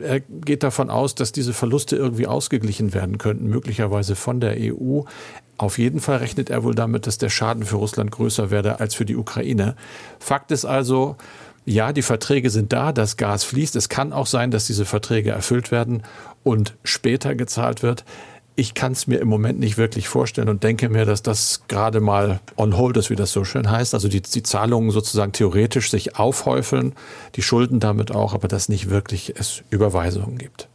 er 0.00 0.20
geht 0.20 0.62
davon 0.62 0.90
aus, 0.90 1.14
dass 1.14 1.32
diese 1.32 1.52
Verluste 1.52 1.96
irgendwie 1.96 2.26
ausgeglichen 2.26 2.94
werden 2.94 3.18
könnten, 3.18 3.48
möglicherweise 3.48 4.16
von 4.16 4.40
der 4.40 4.56
EU. 4.58 5.02
Auf 5.56 5.78
jeden 5.78 6.00
Fall 6.00 6.18
rechnet 6.18 6.50
er 6.50 6.62
wohl 6.62 6.74
damit, 6.74 7.06
dass 7.06 7.18
der 7.18 7.30
Schaden 7.30 7.64
für 7.64 7.76
Russland 7.76 8.10
größer 8.10 8.50
werde 8.50 8.80
als 8.80 8.94
für 8.94 9.04
die 9.04 9.16
Ukraine. 9.16 9.74
Fakt 10.18 10.50
ist 10.52 10.64
also, 10.64 11.16
ja, 11.64 11.92
die 11.92 12.02
Verträge 12.02 12.50
sind 12.50 12.72
da, 12.72 12.92
das 12.92 13.16
Gas 13.16 13.44
fließt. 13.44 13.76
Es 13.76 13.88
kann 13.88 14.12
auch 14.12 14.26
sein, 14.26 14.50
dass 14.50 14.66
diese 14.66 14.84
Verträge 14.84 15.30
erfüllt 15.30 15.70
werden 15.70 16.02
und 16.44 16.76
später 16.84 17.34
gezahlt 17.34 17.82
wird. 17.82 18.04
Ich 18.58 18.74
kann 18.74 18.90
es 18.90 19.06
mir 19.06 19.20
im 19.20 19.28
Moment 19.28 19.60
nicht 19.60 19.78
wirklich 19.78 20.08
vorstellen 20.08 20.48
und 20.48 20.64
denke 20.64 20.88
mir, 20.88 21.04
dass 21.04 21.22
das 21.22 21.62
gerade 21.68 22.00
mal 22.00 22.40
on 22.56 22.76
hold 22.76 22.96
ist, 22.96 23.08
wie 23.08 23.14
das 23.14 23.30
so 23.30 23.44
schön 23.44 23.70
heißt. 23.70 23.94
Also 23.94 24.08
die, 24.08 24.20
die 24.20 24.42
Zahlungen 24.42 24.90
sozusagen 24.90 25.30
theoretisch 25.30 25.92
sich 25.92 26.16
aufhäufeln, 26.16 26.94
die 27.36 27.42
Schulden 27.42 27.78
damit 27.78 28.10
auch, 28.10 28.34
aber 28.34 28.48
dass 28.48 28.68
nicht 28.68 28.90
wirklich 28.90 29.34
es 29.38 29.62
Überweisungen 29.70 30.38
gibt. 30.38 30.66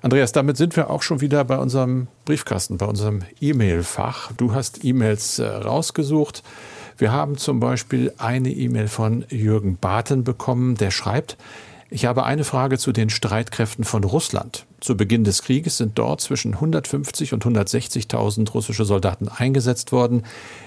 Andreas, 0.00 0.32
damit 0.32 0.56
sind 0.56 0.74
wir 0.74 0.88
auch 0.88 1.02
schon 1.02 1.20
wieder 1.20 1.44
bei 1.44 1.58
unserem 1.58 2.08
Briefkasten, 2.24 2.78
bei 2.78 2.86
unserem 2.86 3.24
E-Mail-Fach. 3.42 4.32
Du 4.34 4.54
hast 4.54 4.82
E-Mails 4.82 5.38
äh, 5.38 5.46
rausgesucht. 5.46 6.42
Wir 6.96 7.12
haben 7.12 7.36
zum 7.36 7.60
Beispiel 7.60 8.14
eine 8.16 8.48
E-Mail 8.48 8.88
von 8.88 9.26
Jürgen 9.28 9.76
Barten 9.76 10.24
bekommen, 10.24 10.76
der 10.76 10.90
schreibt, 10.90 11.36
ich 11.96 12.04
habe 12.04 12.26
eine 12.26 12.44
Frage 12.44 12.76
zu 12.76 12.92
den 12.92 13.08
Streitkräften 13.08 13.82
von 13.82 14.04
Russland. 14.04 14.66
Zu 14.80 14.98
Beginn 14.98 15.24
des 15.24 15.40
Krieges 15.40 15.78
sind 15.78 15.98
dort 15.98 16.20
zwischen 16.20 16.52
150 16.52 17.32
und 17.32 17.42
160.000 17.42 18.50
russische 18.50 18.84
Soldaten 18.84 19.28
eingesetzt 19.28 19.92
worden. 19.92 20.24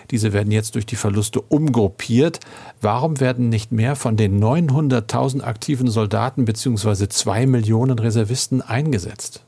Diese 0.09 0.33
werden 0.33 0.51
jetzt 0.51 0.73
durch 0.73 0.87
die 0.87 0.95
Verluste 0.95 1.39
umgruppiert. 1.39 2.39
Warum 2.81 3.19
werden 3.19 3.49
nicht 3.49 3.71
mehr 3.71 3.95
von 3.95 4.17
den 4.17 4.43
900.000 4.43 5.43
aktiven 5.43 5.91
Soldaten 5.91 6.45
bzw. 6.45 7.09
zwei 7.09 7.45
Millionen 7.45 7.99
Reservisten 7.99 8.63
eingesetzt? 8.63 9.43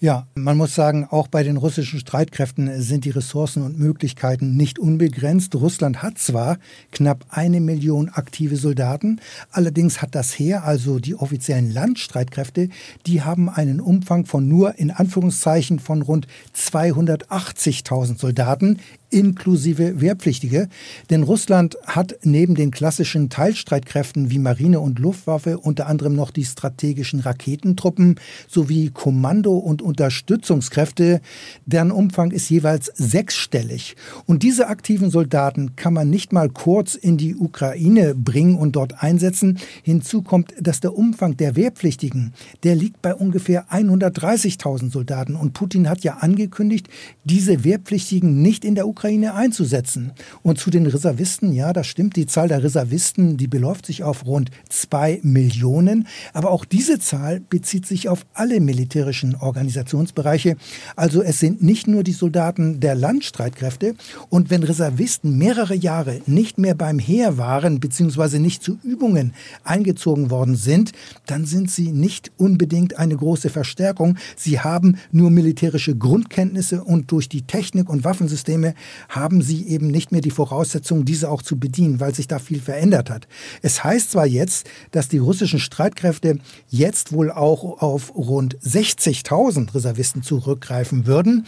Ja, 0.00 0.28
man 0.36 0.56
muss 0.56 0.76
sagen, 0.76 1.08
auch 1.10 1.26
bei 1.26 1.42
den 1.42 1.56
russischen 1.56 1.98
Streitkräften 1.98 2.80
sind 2.80 3.04
die 3.04 3.10
Ressourcen 3.10 3.64
und 3.64 3.80
Möglichkeiten 3.80 4.56
nicht 4.56 4.78
unbegrenzt. 4.78 5.56
Russland 5.56 6.04
hat 6.04 6.18
zwar 6.18 6.58
knapp 6.92 7.26
eine 7.30 7.60
Million 7.60 8.08
aktive 8.08 8.54
Soldaten, 8.54 9.20
allerdings 9.50 10.00
hat 10.00 10.14
das 10.14 10.38
Heer, 10.38 10.62
also 10.62 11.00
die 11.00 11.16
offiziellen 11.16 11.72
Landstreitkräfte, 11.72 12.68
die 13.06 13.22
haben 13.22 13.48
einen 13.48 13.80
Umfang 13.80 14.24
von 14.24 14.46
nur 14.46 14.78
in 14.78 14.92
Anführungszeichen 14.92 15.80
von 15.80 16.02
rund 16.02 16.28
280.000 16.56 18.20
Soldaten 18.20 18.78
inklusive 19.10 20.00
Wehrpflichtige. 20.00 20.68
Denn 21.10 21.22
Russland 21.22 21.76
hat 21.86 22.18
neben 22.22 22.54
den 22.54 22.70
klassischen 22.70 23.30
Teilstreitkräften 23.30 24.30
wie 24.30 24.38
Marine 24.38 24.80
und 24.80 24.98
Luftwaffe 24.98 25.58
unter 25.58 25.86
anderem 25.86 26.14
noch 26.14 26.30
die 26.30 26.44
strategischen 26.44 27.20
Raketentruppen 27.20 28.16
sowie 28.48 28.90
Kommando- 28.90 29.58
und 29.58 29.82
Unterstützungskräfte. 29.82 31.20
Deren 31.64 31.90
Umfang 31.90 32.30
ist 32.30 32.50
jeweils 32.50 32.92
sechsstellig. 32.94 33.96
Und 34.26 34.42
diese 34.42 34.68
aktiven 34.68 35.10
Soldaten 35.10 35.76
kann 35.76 35.94
man 35.94 36.10
nicht 36.10 36.32
mal 36.32 36.50
kurz 36.50 36.94
in 36.94 37.16
die 37.16 37.34
Ukraine 37.34 38.14
bringen 38.14 38.56
und 38.56 38.76
dort 38.76 39.02
einsetzen. 39.02 39.58
Hinzu 39.82 40.22
kommt, 40.22 40.54
dass 40.60 40.80
der 40.80 40.94
Umfang 40.94 41.36
der 41.36 41.56
Wehrpflichtigen, 41.56 42.32
der 42.62 42.74
liegt 42.74 43.00
bei 43.00 43.14
ungefähr 43.14 43.66
130.000 43.70 44.90
Soldaten. 44.90 45.34
Und 45.34 45.54
Putin 45.54 45.88
hat 45.88 46.00
ja 46.00 46.18
angekündigt, 46.18 46.88
diese 47.24 47.64
Wehrpflichtigen 47.64 48.42
nicht 48.42 48.64
in 48.64 48.74
der 48.74 48.86
Ukraine 48.86 48.97
Ukraine 48.98 49.34
einzusetzen. 49.34 50.10
Und 50.42 50.58
zu 50.58 50.70
den 50.70 50.84
Reservisten, 50.84 51.52
ja, 51.52 51.72
das 51.72 51.86
stimmt, 51.86 52.16
die 52.16 52.26
Zahl 52.26 52.48
der 52.48 52.64
Reservisten, 52.64 53.36
die 53.36 53.46
beläuft 53.46 53.86
sich 53.86 54.02
auf 54.02 54.26
rund 54.26 54.50
zwei 54.70 55.20
Millionen. 55.22 56.08
Aber 56.32 56.50
auch 56.50 56.64
diese 56.64 56.98
Zahl 56.98 57.38
bezieht 57.38 57.86
sich 57.86 58.08
auf 58.08 58.26
alle 58.34 58.58
militärischen 58.58 59.36
Organisationsbereiche. 59.36 60.56
Also 60.96 61.22
es 61.22 61.38
sind 61.38 61.62
nicht 61.62 61.86
nur 61.86 62.02
die 62.02 62.12
Soldaten 62.12 62.80
der 62.80 62.96
Landstreitkräfte. 62.96 63.94
Und 64.30 64.50
wenn 64.50 64.64
Reservisten 64.64 65.38
mehrere 65.38 65.76
Jahre 65.76 66.20
nicht 66.26 66.58
mehr 66.58 66.74
beim 66.74 66.98
Heer 66.98 67.38
waren, 67.38 67.78
beziehungsweise 67.78 68.40
nicht 68.40 68.64
zu 68.64 68.80
Übungen 68.82 69.32
eingezogen 69.62 70.28
worden 70.28 70.56
sind, 70.56 70.90
dann 71.26 71.46
sind 71.46 71.70
sie 71.70 71.92
nicht 71.92 72.32
unbedingt 72.36 72.98
eine 72.98 73.16
große 73.16 73.48
Verstärkung. 73.48 74.18
Sie 74.34 74.58
haben 74.58 74.96
nur 75.12 75.30
militärische 75.30 75.94
Grundkenntnisse 75.94 76.82
und 76.82 77.12
durch 77.12 77.28
die 77.28 77.42
Technik 77.42 77.88
und 77.88 78.02
Waffensysteme 78.02 78.74
haben 79.08 79.42
sie 79.42 79.66
eben 79.68 79.88
nicht 79.88 80.12
mehr 80.12 80.20
die 80.20 80.30
Voraussetzungen, 80.30 81.04
diese 81.04 81.30
auch 81.30 81.42
zu 81.42 81.58
bedienen, 81.58 82.00
weil 82.00 82.14
sich 82.14 82.28
da 82.28 82.38
viel 82.38 82.60
verändert 82.60 83.10
hat. 83.10 83.28
Es 83.62 83.84
heißt 83.84 84.12
zwar 84.12 84.26
jetzt, 84.26 84.68
dass 84.90 85.08
die 85.08 85.18
russischen 85.18 85.58
Streitkräfte 85.58 86.38
jetzt 86.68 87.12
wohl 87.12 87.30
auch 87.30 87.82
auf 87.82 88.14
rund 88.14 88.58
60.000 88.58 89.74
Reservisten 89.74 90.22
zurückgreifen 90.22 91.06
würden. 91.06 91.46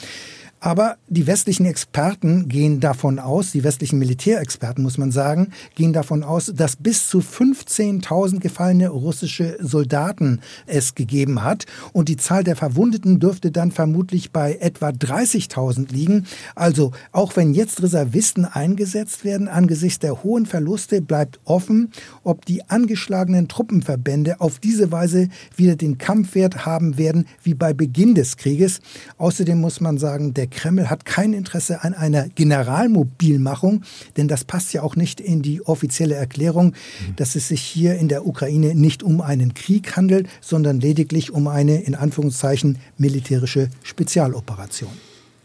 Aber 0.62 0.98
die 1.08 1.26
westlichen 1.26 1.64
Experten 1.64 2.46
gehen 2.46 2.80
davon 2.80 3.18
aus, 3.18 3.52
die 3.52 3.64
westlichen 3.64 3.98
Militärexperten 3.98 4.84
muss 4.84 4.98
man 4.98 5.10
sagen, 5.10 5.52
gehen 5.74 5.94
davon 5.94 6.22
aus, 6.22 6.52
dass 6.54 6.76
bis 6.76 7.08
zu 7.08 7.20
15.000 7.20 8.40
gefallene 8.40 8.90
russische 8.90 9.56
Soldaten 9.58 10.40
es 10.66 10.94
gegeben 10.94 11.42
hat. 11.42 11.64
Und 11.94 12.10
die 12.10 12.18
Zahl 12.18 12.44
der 12.44 12.56
Verwundeten 12.56 13.20
dürfte 13.20 13.50
dann 13.50 13.72
vermutlich 13.72 14.32
bei 14.32 14.58
etwa 14.60 14.90
30.000 14.90 15.90
liegen. 15.92 16.26
Also 16.54 16.92
auch 17.10 17.36
wenn 17.36 17.54
jetzt 17.54 17.82
Reservisten 17.82 18.44
eingesetzt 18.44 19.24
werden, 19.24 19.48
angesichts 19.48 20.00
der 20.00 20.22
hohen 20.22 20.44
Verluste 20.44 21.00
bleibt 21.00 21.40
offen, 21.44 21.90
ob 22.22 22.44
die 22.44 22.68
angeschlagenen 22.68 23.48
Truppenverbände 23.48 24.42
auf 24.42 24.58
diese 24.58 24.92
Weise 24.92 25.30
wieder 25.56 25.76
den 25.76 25.96
Kampfwert 25.96 26.66
haben 26.66 26.98
werden 26.98 27.24
wie 27.42 27.54
bei 27.54 27.72
Beginn 27.72 28.14
des 28.14 28.36
Krieges. 28.36 28.80
Außerdem 29.16 29.58
muss 29.58 29.80
man 29.80 29.96
sagen, 29.96 30.34
der 30.34 30.49
Kreml 30.50 30.90
hat 30.90 31.04
kein 31.04 31.32
Interesse 31.32 31.82
an 31.82 31.94
einer 31.94 32.28
Generalmobilmachung, 32.28 33.82
denn 34.16 34.28
das 34.28 34.44
passt 34.44 34.72
ja 34.72 34.82
auch 34.82 34.96
nicht 34.96 35.20
in 35.20 35.42
die 35.42 35.62
offizielle 35.66 36.14
Erklärung, 36.14 36.66
mhm. 36.66 37.16
dass 37.16 37.34
es 37.34 37.48
sich 37.48 37.62
hier 37.62 37.96
in 37.96 38.08
der 38.08 38.26
Ukraine 38.26 38.74
nicht 38.74 39.02
um 39.02 39.20
einen 39.20 39.54
Krieg 39.54 39.96
handelt, 39.96 40.28
sondern 40.40 40.80
lediglich 40.80 41.32
um 41.32 41.48
eine 41.48 41.80
in 41.80 41.94
Anführungszeichen 41.94 42.78
militärische 42.98 43.70
Spezialoperation. 43.82 44.90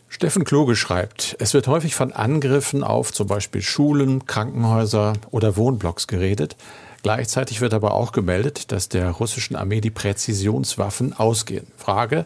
Steffen 0.08 0.46
Kloge 0.46 0.78
schreibt, 0.78 1.36
es 1.40 1.54
wird 1.54 1.68
häufig 1.68 1.94
von 1.94 2.14
Angriffen 2.14 2.84
auf 2.84 3.12
zum 3.12 3.28
Beispiel 3.28 3.62
Schulen, 3.62 4.26
Krankenhäuser 4.26 5.14
oder 5.32 5.58
Wohnblocks 5.58 6.08
geredet. 6.08 6.56
Gleichzeitig 7.04 7.60
wird 7.62 7.74
aber 7.74 7.94
auch 7.94 8.14
gemeldet, 8.14 8.72
dass 8.72 8.88
der 8.88 9.12
russischen 9.12 9.56
Armee 9.56 9.82
die 9.82 9.92
Präzisionswaffen 9.92 11.14
ausgehen. 11.14 11.68
Frage, 11.78 12.26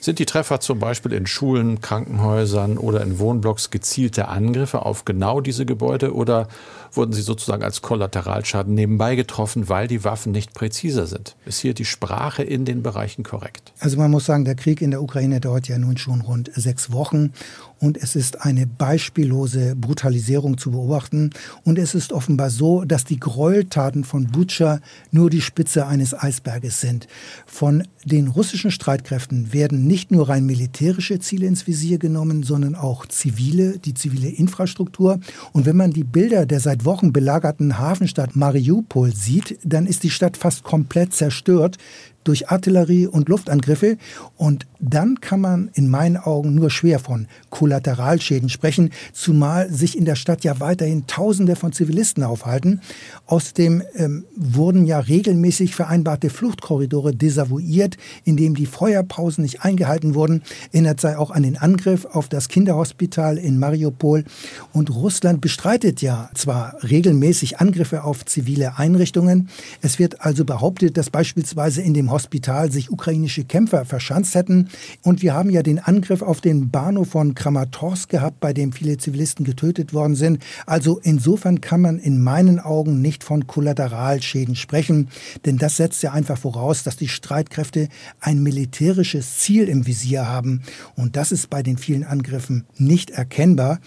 sind 0.00 0.18
die 0.18 0.26
Treffer 0.26 0.60
zum 0.60 0.78
Beispiel 0.78 1.12
in 1.12 1.26
Schulen, 1.26 1.80
Krankenhäusern 1.80 2.78
oder 2.78 3.02
in 3.02 3.18
Wohnblocks 3.18 3.70
gezielte 3.70 4.28
Angriffe 4.28 4.84
auf 4.84 5.04
genau 5.04 5.40
diese 5.40 5.66
Gebäude 5.66 6.14
oder 6.14 6.48
wurden 6.92 7.12
sie 7.12 7.22
sozusagen 7.22 7.62
als 7.62 7.82
Kollateralschaden 7.82 8.74
nebenbei 8.74 9.16
getroffen, 9.16 9.68
weil 9.68 9.86
die 9.86 10.04
Waffen 10.04 10.32
nicht 10.32 10.54
präziser 10.54 11.06
sind? 11.06 11.36
Ist 11.46 11.60
hier 11.60 11.74
die 11.74 11.84
Sprache 11.84 12.42
in 12.42 12.64
den 12.64 12.82
Bereichen 12.82 13.22
korrekt? 13.22 13.72
Also 13.78 13.96
man 13.96 14.10
muss 14.10 14.26
sagen, 14.26 14.44
der 14.44 14.54
Krieg 14.54 14.82
in 14.82 14.90
der 14.90 15.02
Ukraine 15.02 15.40
dauert 15.40 15.68
ja 15.68 15.78
nun 15.78 15.96
schon 15.96 16.20
rund 16.20 16.50
sechs 16.54 16.92
Wochen 16.92 17.32
und 17.80 17.96
es 17.96 18.14
ist 18.14 18.42
eine 18.42 18.66
beispiellose 18.66 19.74
Brutalisierung 19.74 20.58
zu 20.58 20.70
beobachten. 20.70 21.30
Und 21.64 21.78
es 21.78 21.94
ist 21.94 22.12
offenbar 22.12 22.50
so, 22.50 22.84
dass 22.84 23.04
die 23.04 23.18
Gräueltaten 23.18 24.04
von 24.04 24.26
Butscha 24.26 24.80
nur 25.10 25.30
die 25.30 25.40
Spitze 25.40 25.86
eines 25.86 26.12
Eisberges 26.12 26.80
sind. 26.82 27.08
Von 27.46 27.84
den 28.04 28.28
russischen 28.28 28.70
Streitkräften 28.70 29.54
werden 29.54 29.86
nicht 29.86 30.10
nur 30.10 30.28
rein 30.28 30.44
militärische 30.44 31.20
Ziele 31.20 31.46
ins 31.46 31.66
Visier 31.66 31.98
genommen, 31.98 32.42
sondern 32.42 32.74
auch 32.74 33.06
zivile, 33.06 33.78
die 33.78 33.94
zivile 33.94 34.28
Infrastruktur. 34.28 35.18
Und 35.52 35.64
wenn 35.64 35.76
man 35.76 35.92
die 35.92 36.04
Bilder 36.04 36.44
der 36.44 36.60
seit 36.60 36.79
Wochen 36.84 37.12
belagerten 37.12 37.78
Hafenstadt 37.78 38.36
Mariupol 38.36 39.12
sieht, 39.14 39.58
dann 39.64 39.86
ist 39.86 40.02
die 40.02 40.10
Stadt 40.10 40.36
fast 40.36 40.62
komplett 40.62 41.14
zerstört. 41.14 41.78
Durch 42.24 42.50
Artillerie 42.50 43.06
und 43.06 43.28
Luftangriffe. 43.28 43.96
Und 44.36 44.66
dann 44.78 45.20
kann 45.20 45.40
man 45.40 45.70
in 45.74 45.88
meinen 45.88 46.16
Augen 46.16 46.54
nur 46.54 46.70
schwer 46.70 46.98
von 46.98 47.26
Kollateralschäden 47.50 48.48
sprechen, 48.48 48.90
zumal 49.12 49.70
sich 49.70 49.96
in 49.96 50.04
der 50.04 50.14
Stadt 50.14 50.44
ja 50.44 50.60
weiterhin 50.60 51.06
Tausende 51.06 51.56
von 51.56 51.72
Zivilisten 51.72 52.22
aufhalten. 52.22 52.80
Außerdem 53.26 53.82
ähm, 53.94 54.24
wurden 54.36 54.86
ja 54.86 54.98
regelmäßig 54.98 55.74
vereinbarte 55.74 56.30
Fluchtkorridore 56.30 57.14
desavouiert, 57.14 57.96
indem 58.24 58.54
die 58.54 58.66
Feuerpausen 58.66 59.42
nicht 59.42 59.62
eingehalten 59.62 60.14
wurden. 60.14 60.42
Erinnert 60.72 61.00
sei 61.00 61.16
auch 61.16 61.30
an 61.30 61.42
den 61.42 61.56
Angriff 61.58 62.04
auf 62.04 62.28
das 62.28 62.48
Kinderhospital 62.48 63.38
in 63.38 63.58
Mariupol. 63.58 64.24
Und 64.72 64.90
Russland 64.90 65.40
bestreitet 65.40 66.02
ja 66.02 66.30
zwar 66.34 66.76
regelmäßig 66.82 67.60
Angriffe 67.60 68.04
auf 68.04 68.24
zivile 68.24 68.78
Einrichtungen. 68.78 69.48
Es 69.82 69.98
wird 69.98 70.20
also 70.20 70.44
behauptet, 70.44 70.96
dass 70.96 71.10
beispielsweise 71.10 71.82
in 71.82 71.94
dem 71.94 72.09
Hospital 72.10 72.70
sich 72.70 72.90
ukrainische 72.90 73.44
Kämpfer 73.44 73.84
verschanzt 73.84 74.34
hätten. 74.34 74.68
Und 75.02 75.22
wir 75.22 75.34
haben 75.34 75.50
ja 75.50 75.62
den 75.62 75.78
Angriff 75.78 76.22
auf 76.22 76.40
den 76.40 76.70
Bahnhof 76.70 77.10
von 77.10 77.34
Kramatorsk 77.34 78.10
gehabt, 78.10 78.40
bei 78.40 78.52
dem 78.52 78.72
viele 78.72 78.98
Zivilisten 78.98 79.44
getötet 79.44 79.92
worden 79.92 80.14
sind. 80.14 80.42
Also 80.66 81.00
insofern 81.02 81.60
kann 81.60 81.80
man 81.80 81.98
in 81.98 82.22
meinen 82.22 82.60
Augen 82.60 83.00
nicht 83.00 83.24
von 83.24 83.46
Kollateralschäden 83.46 84.56
sprechen, 84.56 85.08
denn 85.44 85.58
das 85.58 85.76
setzt 85.76 86.02
ja 86.02 86.12
einfach 86.12 86.38
voraus, 86.38 86.82
dass 86.82 86.96
die 86.96 87.08
Streitkräfte 87.08 87.88
ein 88.20 88.42
militärisches 88.42 89.38
Ziel 89.38 89.68
im 89.68 89.86
Visier 89.86 90.28
haben. 90.28 90.62
Und 90.96 91.16
das 91.16 91.32
ist 91.32 91.50
bei 91.50 91.62
den 91.62 91.78
vielen 91.78 92.04
Angriffen 92.04 92.64
nicht 92.76 93.10
erkennbar. 93.10 93.80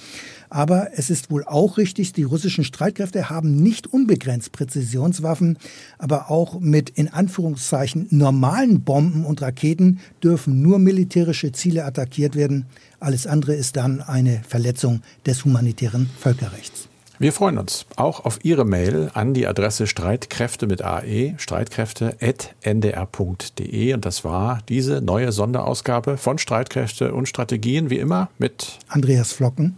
Aber 0.53 0.89
es 0.95 1.09
ist 1.09 1.29
wohl 1.31 1.43
auch 1.45 1.79
richtig, 1.79 2.13
die 2.13 2.21
russischen 2.21 2.63
Streitkräfte 2.63 3.31
haben 3.31 3.63
nicht 3.63 3.87
unbegrenzt 3.87 4.51
Präzisionswaffen, 4.51 5.57
aber 5.97 6.29
auch 6.29 6.59
mit 6.59 6.91
in 6.91 7.11
Anführungszeichen 7.11 8.05
normalen 8.11 8.83
Bomben 8.83 9.25
und 9.25 9.41
Raketen 9.41 9.99
dürfen 10.23 10.61
nur 10.61 10.77
militärische 10.77 11.53
Ziele 11.53 11.85
attackiert 11.85 12.35
werden. 12.35 12.67
Alles 12.99 13.25
andere 13.25 13.55
ist 13.55 13.77
dann 13.77 14.01
eine 14.01 14.43
Verletzung 14.47 15.01
des 15.25 15.43
humanitären 15.43 16.07
Völkerrechts. 16.19 16.87
Wir 17.17 17.33
freuen 17.33 17.57
uns 17.57 17.87
auch 17.95 18.23
auf 18.23 18.37
Ihre 18.43 18.63
Mail 18.63 19.09
an 19.15 19.33
die 19.33 19.47
Adresse 19.47 19.87
Streitkräfte 19.87 20.67
mit 20.67 20.83
AE, 20.83 21.33
streitkräfte.ndr.de. 21.37 23.93
Und 23.95 24.05
das 24.05 24.23
war 24.23 24.59
diese 24.69 25.01
neue 25.01 25.31
Sonderausgabe 25.31 26.17
von 26.17 26.37
Streitkräfte 26.37 27.15
und 27.15 27.27
Strategien, 27.27 27.89
wie 27.89 27.97
immer 27.97 28.29
mit 28.37 28.77
Andreas 28.87 29.33
Flocken 29.33 29.77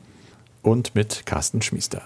und 0.65 0.95
mit 0.95 1.25
Carsten 1.25 1.61
Schmiester. 1.61 2.01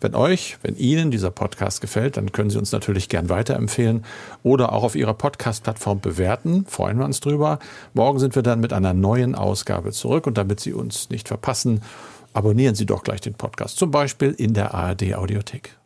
Wenn 0.00 0.14
euch, 0.14 0.58
wenn 0.62 0.76
Ihnen 0.76 1.10
dieser 1.10 1.30
Podcast 1.30 1.80
gefällt, 1.80 2.16
dann 2.16 2.30
können 2.32 2.50
Sie 2.50 2.58
uns 2.58 2.72
natürlich 2.72 3.08
gern 3.08 3.28
weiterempfehlen 3.28 4.04
oder 4.42 4.72
auch 4.72 4.84
auf 4.84 4.94
Ihrer 4.94 5.14
Podcast-Plattform 5.14 6.00
bewerten. 6.00 6.66
Freuen 6.66 6.98
wir 6.98 7.04
uns 7.04 7.20
drüber. 7.20 7.58
Morgen 7.94 8.18
sind 8.18 8.34
wir 8.34 8.42
dann 8.42 8.60
mit 8.60 8.72
einer 8.72 8.92
neuen 8.92 9.34
Ausgabe 9.34 9.92
zurück 9.92 10.26
und 10.26 10.36
damit 10.36 10.60
Sie 10.60 10.72
uns 10.72 11.08
nicht 11.10 11.28
verpassen, 11.28 11.82
abonnieren 12.34 12.74
Sie 12.74 12.86
doch 12.86 13.02
gleich 13.02 13.20
den 13.20 13.34
Podcast, 13.34 13.78
zum 13.78 13.90
Beispiel 13.90 14.32
in 14.32 14.54
der 14.54 14.74
ARD 14.74 15.14
Audiothek. 15.14 15.76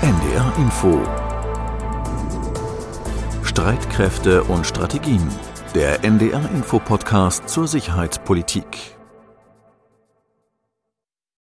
NDR 0.00 0.52
Info 0.58 1.00
Streitkräfte 3.42 4.44
und 4.44 4.64
Strategien. 4.64 5.26
Der 5.74 6.04
NDR 6.04 6.48
Info 6.54 6.78
Podcast 6.78 7.48
zur 7.48 7.66
Sicherheitspolitik. 7.66 8.97